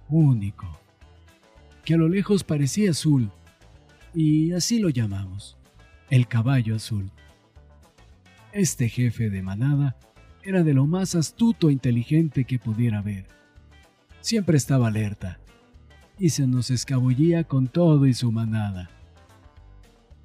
único, 0.08 0.66
que 1.84 1.94
a 1.94 1.96
lo 1.96 2.08
lejos 2.08 2.44
parecía 2.44 2.90
azul, 2.90 3.30
y 4.14 4.52
así 4.52 4.78
lo 4.78 4.88
llamamos, 4.88 5.56
el 6.08 6.28
caballo 6.28 6.76
azul. 6.76 7.10
Este 8.52 8.88
jefe 8.88 9.28
de 9.28 9.42
manada 9.42 9.96
era 10.42 10.62
de 10.62 10.72
lo 10.72 10.86
más 10.86 11.14
astuto 11.14 11.68
e 11.68 11.72
inteligente 11.72 12.44
que 12.44 12.58
pudiera 12.58 13.02
ver. 13.02 13.26
Siempre 14.20 14.56
estaba 14.56 14.88
alerta, 14.88 15.40
y 16.18 16.30
se 16.30 16.46
nos 16.46 16.70
escabullía 16.70 17.44
con 17.44 17.66
todo 17.66 18.06
y 18.06 18.14
su 18.14 18.30
manada. 18.30 18.88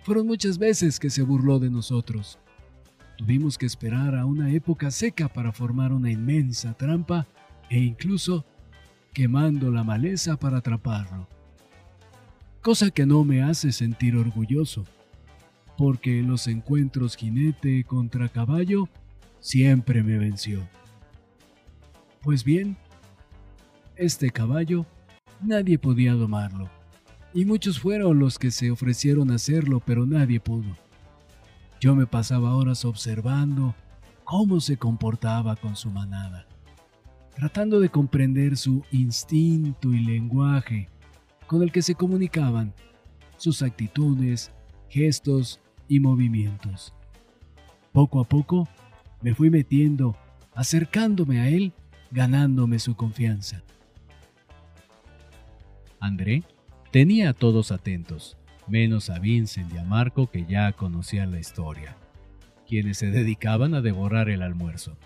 Fueron 0.10 0.26
muchas 0.26 0.58
veces 0.58 1.00
que 1.00 1.12
se 1.12 1.22
burló 1.22 1.60
de 1.60 1.69
nosotros. 1.69 2.39
Tuvimos 3.15 3.60
que 3.60 3.67
esperar 3.67 4.15
a 4.15 4.26
una 4.26 4.52
época 4.52 4.89
seca 4.89 5.28
para 5.28 5.52
formar 5.52 5.93
una 5.93 6.10
inmensa 6.10 6.74
trampa 6.74 7.28
e 7.69 7.78
incluso 7.78 8.43
quemando 9.13 9.69
la 9.69 9.84
maleza 9.84 10.36
para 10.36 10.58
atraparlo. 10.58 11.28
Cosa 12.63 12.89
que 12.89 13.06
no 13.06 13.24
me 13.24 13.43
hace 13.43 13.72
sentir 13.72 14.15
orgulloso, 14.15 14.84
porque 15.78 16.17
en 16.17 16.28
los 16.28 16.48
encuentros 16.48 17.15
jinete 17.15 17.84
contra 17.84 18.30
caballo 18.30 18.89
siempre 19.39 20.02
me 20.02 20.17
venció. 20.17 20.67
Pues 22.24 22.43
bien, 22.43 22.78
este 23.95 24.32
caballo 24.32 24.88
nadie 25.39 25.78
podía 25.78 26.13
domarlo, 26.13 26.67
y 27.34 27.46
muchos 27.46 27.80
fueron 27.80 28.20
los 28.20 28.39
que 28.39 28.52
se 28.52 28.72
ofrecieron 28.72 29.32
a 29.32 29.36
hacerlo, 29.36 29.82
pero 29.86 30.06
nadie 30.06 30.39
pudo. 30.39 30.76
Yo 31.80 31.96
me 31.96 32.08
pasaba 32.08 32.56
horas 32.56 32.86
observando 32.86 33.76
cómo 34.24 34.60
se 34.60 34.78
comportaba 34.78 35.56
con 35.56 35.76
su 35.76 35.89
manada, 35.89 36.48
tratando 37.36 37.80
de 37.80 37.89
comprender 37.89 38.58
su 38.58 38.84
instinto 38.92 39.94
y 39.94 40.00
lenguaje 40.00 40.89
con 41.48 41.63
el 41.63 41.72
que 41.72 41.82
se 41.82 41.96
comunicaban, 41.96 42.74
sus 43.38 43.62
actitudes, 43.62 44.52
gestos 44.89 45.60
y 45.88 46.00
movimientos. 46.00 46.94
Poco 47.92 48.20
a 48.20 48.24
poco 48.24 48.68
me 49.22 49.34
fui 49.34 49.50
metiendo, 49.50 50.15
acercándome 50.54 51.39
a 51.39 51.50
él, 51.50 51.74
ganándome 52.12 52.80
su 52.80 52.96
confianza. 52.96 53.63
André 56.00 56.44
tenía 56.91 57.30
a 57.30 57.34
todos 57.34 57.71
atentos, 57.71 58.38
menos 58.67 59.10
a 59.10 59.19
Vincent 59.19 59.73
y 59.73 59.78
a 59.78 59.84
Marco 59.84 60.30
que 60.30 60.45
ya 60.45 60.71
conocían 60.73 61.32
la 61.32 61.39
historia, 61.39 61.95
quienes 62.67 62.97
se 62.97 63.08
dedicaban 63.08 63.73
a 63.73 63.82
devorar 63.82 64.30
el 64.30 64.41
almuerzo. 64.41 64.97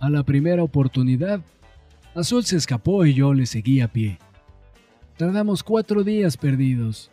A 0.00 0.08
la 0.10 0.22
primera 0.22 0.62
oportunidad, 0.62 1.42
Azul 2.14 2.44
se 2.44 2.56
escapó 2.56 3.04
y 3.04 3.14
yo 3.14 3.34
le 3.34 3.46
seguí 3.46 3.80
a 3.80 3.88
pie. 3.88 4.18
Tardamos 5.16 5.62
cuatro 5.62 6.02
días 6.02 6.36
perdidos. 6.36 7.10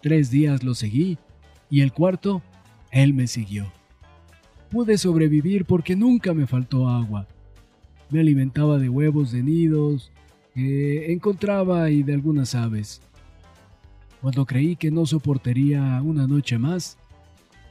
Tres 0.00 0.30
días 0.30 0.62
lo 0.62 0.74
seguí 0.74 1.18
y 1.68 1.82
el 1.82 1.92
cuarto, 1.92 2.42
él 2.90 3.12
me 3.12 3.26
siguió. 3.26 3.70
Pude 4.70 4.96
sobrevivir 4.96 5.64
porque 5.64 5.96
nunca 5.96 6.32
me 6.32 6.46
faltó 6.46 6.88
agua. 6.88 7.26
Me 8.08 8.20
alimentaba 8.20 8.78
de 8.78 8.88
huevos 8.88 9.32
de 9.32 9.42
nidos, 9.42 10.10
que 10.60 11.10
encontraba 11.10 11.88
y 11.88 12.02
de 12.02 12.12
algunas 12.12 12.54
aves. 12.54 13.00
Cuando 14.20 14.44
creí 14.44 14.76
que 14.76 14.90
no 14.90 15.06
soportaría 15.06 16.02
una 16.04 16.26
noche 16.26 16.58
más, 16.58 16.98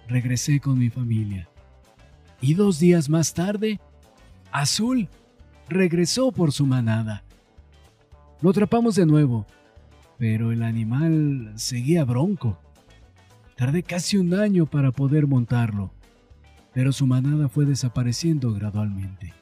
regresé 0.08 0.60
con 0.60 0.80
mi 0.80 0.90
familia. 0.90 1.48
Y 2.42 2.56
dos 2.56 2.80
días 2.80 3.08
más 3.08 3.36
tarde, 3.36 3.80
Azul 4.52 5.08
regresó 5.68 6.32
por 6.32 6.52
su 6.52 6.66
manada. 6.66 7.24
Lo 8.42 8.50
atrapamos 8.50 8.96
de 8.96 9.06
nuevo, 9.06 9.46
pero 10.18 10.52
el 10.52 10.64
animal 10.64 11.54
seguía 11.58 12.04
bronco. 12.06 12.58
Tardé 13.56 13.84
casi 13.84 14.18
un 14.18 14.34
año 14.34 14.66
para 14.66 14.92
poder 14.92 15.28
montarlo, 15.28 15.92
pero 16.74 16.92
su 16.92 17.06
manada 17.06 17.50
fue 17.50 17.66
desapareciendo 17.66 18.52
gradualmente. 18.52 19.36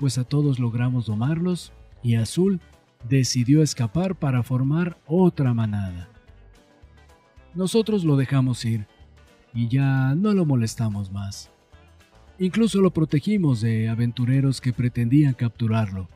Pues 0.00 0.18
a 0.18 0.24
todos 0.24 0.58
logramos 0.58 1.06
domarlos 1.06 1.72
y 2.02 2.16
Azul 2.16 2.60
decidió 3.08 3.62
escapar 3.62 4.14
para 4.14 4.42
formar 4.42 4.98
otra 5.06 5.54
manada. 5.54 6.08
Nosotros 7.54 8.04
lo 8.04 8.16
dejamos 8.16 8.64
ir 8.64 8.86
y 9.52 9.68
ya 9.68 10.14
no 10.14 10.32
lo 10.32 10.44
molestamos 10.44 11.10
más. 11.10 11.50
Incluso 12.38 12.80
lo 12.80 12.90
protegimos 12.92 13.60
de 13.60 13.88
aventureros 13.88 14.60
que 14.60 14.72
pretendían 14.72 15.34
capturarlo. 15.34 16.08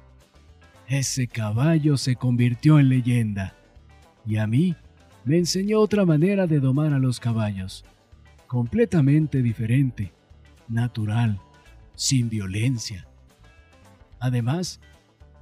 Ese 0.86 1.26
caballo 1.26 1.96
se 1.96 2.16
convirtió 2.16 2.78
en 2.78 2.88
leyenda 2.88 3.54
y 4.26 4.36
a 4.36 4.46
mí 4.46 4.76
me 5.24 5.38
enseñó 5.38 5.80
otra 5.80 6.04
manera 6.04 6.46
de 6.46 6.60
domar 6.60 6.92
a 6.92 6.98
los 6.98 7.18
caballos, 7.18 7.84
completamente 8.46 9.42
diferente, 9.42 10.12
natural, 10.68 11.40
sin 11.94 12.28
violencia. 12.28 13.06
Además, 14.20 14.80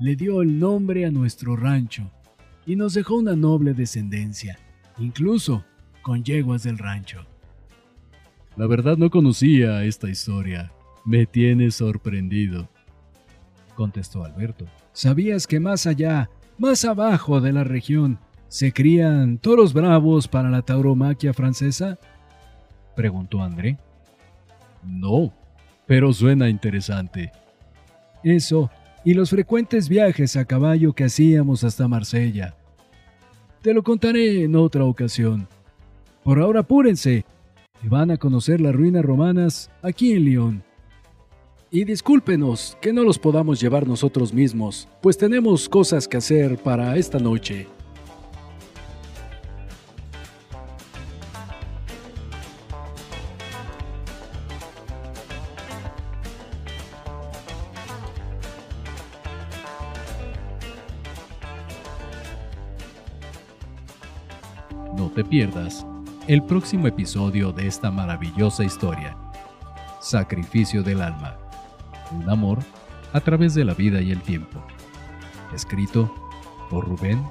le 0.02 0.16
dio 0.16 0.42
el 0.42 0.58
nombre 0.58 1.06
a 1.06 1.12
nuestro 1.12 1.54
rancho 1.54 2.10
y 2.66 2.74
nos 2.74 2.94
dejó 2.94 3.14
una 3.18 3.36
noble 3.36 3.72
descendencia, 3.72 4.58
incluso 4.98 5.64
con 6.02 6.24
yeguas 6.24 6.64
del 6.64 6.78
rancho. 6.78 7.24
La 8.56 8.66
verdad 8.66 8.96
no 8.96 9.10
conocía 9.10 9.84
esta 9.84 10.10
historia. 10.10 10.72
Me 11.04 11.24
tiene 11.24 11.70
sorprendido, 11.70 12.68
contestó 13.76 14.24
Alberto. 14.24 14.66
¿Sabías 14.92 15.46
que 15.46 15.60
más 15.60 15.86
allá, 15.86 16.28
más 16.58 16.84
abajo 16.84 17.40
de 17.40 17.52
la 17.52 17.62
región, 17.62 18.18
se 18.48 18.72
crían 18.72 19.38
toros 19.38 19.72
bravos 19.72 20.26
para 20.26 20.50
la 20.50 20.62
tauromaquia 20.62 21.32
francesa? 21.32 21.96
preguntó 22.96 23.40
André. 23.40 23.78
No, 24.82 25.32
pero 25.86 26.12
suena 26.12 26.48
interesante. 26.48 27.30
Eso 28.24 28.68
y 29.04 29.14
los 29.14 29.30
frecuentes 29.30 29.88
viajes 29.88 30.36
a 30.36 30.44
caballo 30.44 30.92
que 30.92 31.04
hacíamos 31.04 31.64
hasta 31.64 31.88
Marsella. 31.88 32.56
Te 33.62 33.74
lo 33.74 33.82
contaré 33.82 34.44
en 34.44 34.56
otra 34.56 34.84
ocasión. 34.84 35.48
Por 36.24 36.40
ahora 36.40 36.60
apúrense, 36.60 37.24
y 37.82 37.88
van 37.88 38.10
a 38.10 38.16
conocer 38.16 38.60
las 38.60 38.74
ruinas 38.74 39.04
romanas 39.04 39.70
aquí 39.82 40.12
en 40.12 40.24
Lyon. 40.24 40.62
Y 41.70 41.84
discúlpenos 41.84 42.76
que 42.80 42.92
no 42.92 43.02
los 43.02 43.18
podamos 43.18 43.60
llevar 43.60 43.88
nosotros 43.88 44.32
mismos, 44.32 44.88
pues 45.00 45.16
tenemos 45.16 45.68
cosas 45.68 46.06
que 46.06 46.18
hacer 46.18 46.58
para 46.58 46.96
esta 46.96 47.18
noche. 47.18 47.66
Pierdas 65.32 65.86
el 66.28 66.42
próximo 66.42 66.88
episodio 66.88 67.52
de 67.52 67.66
esta 67.66 67.90
maravillosa 67.90 68.64
historia. 68.64 69.16
Sacrificio 69.98 70.82
del 70.82 71.00
alma. 71.00 71.38
Un 72.10 72.28
amor 72.28 72.58
a 73.14 73.20
través 73.20 73.54
de 73.54 73.64
la 73.64 73.72
vida 73.72 74.02
y 74.02 74.10
el 74.10 74.20
tiempo. 74.20 74.62
Escrito 75.54 76.14
por 76.68 76.86
Rubén 76.86 77.24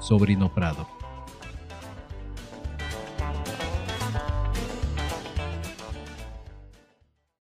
Sobrino 0.00 0.54
Prado. 0.54 0.88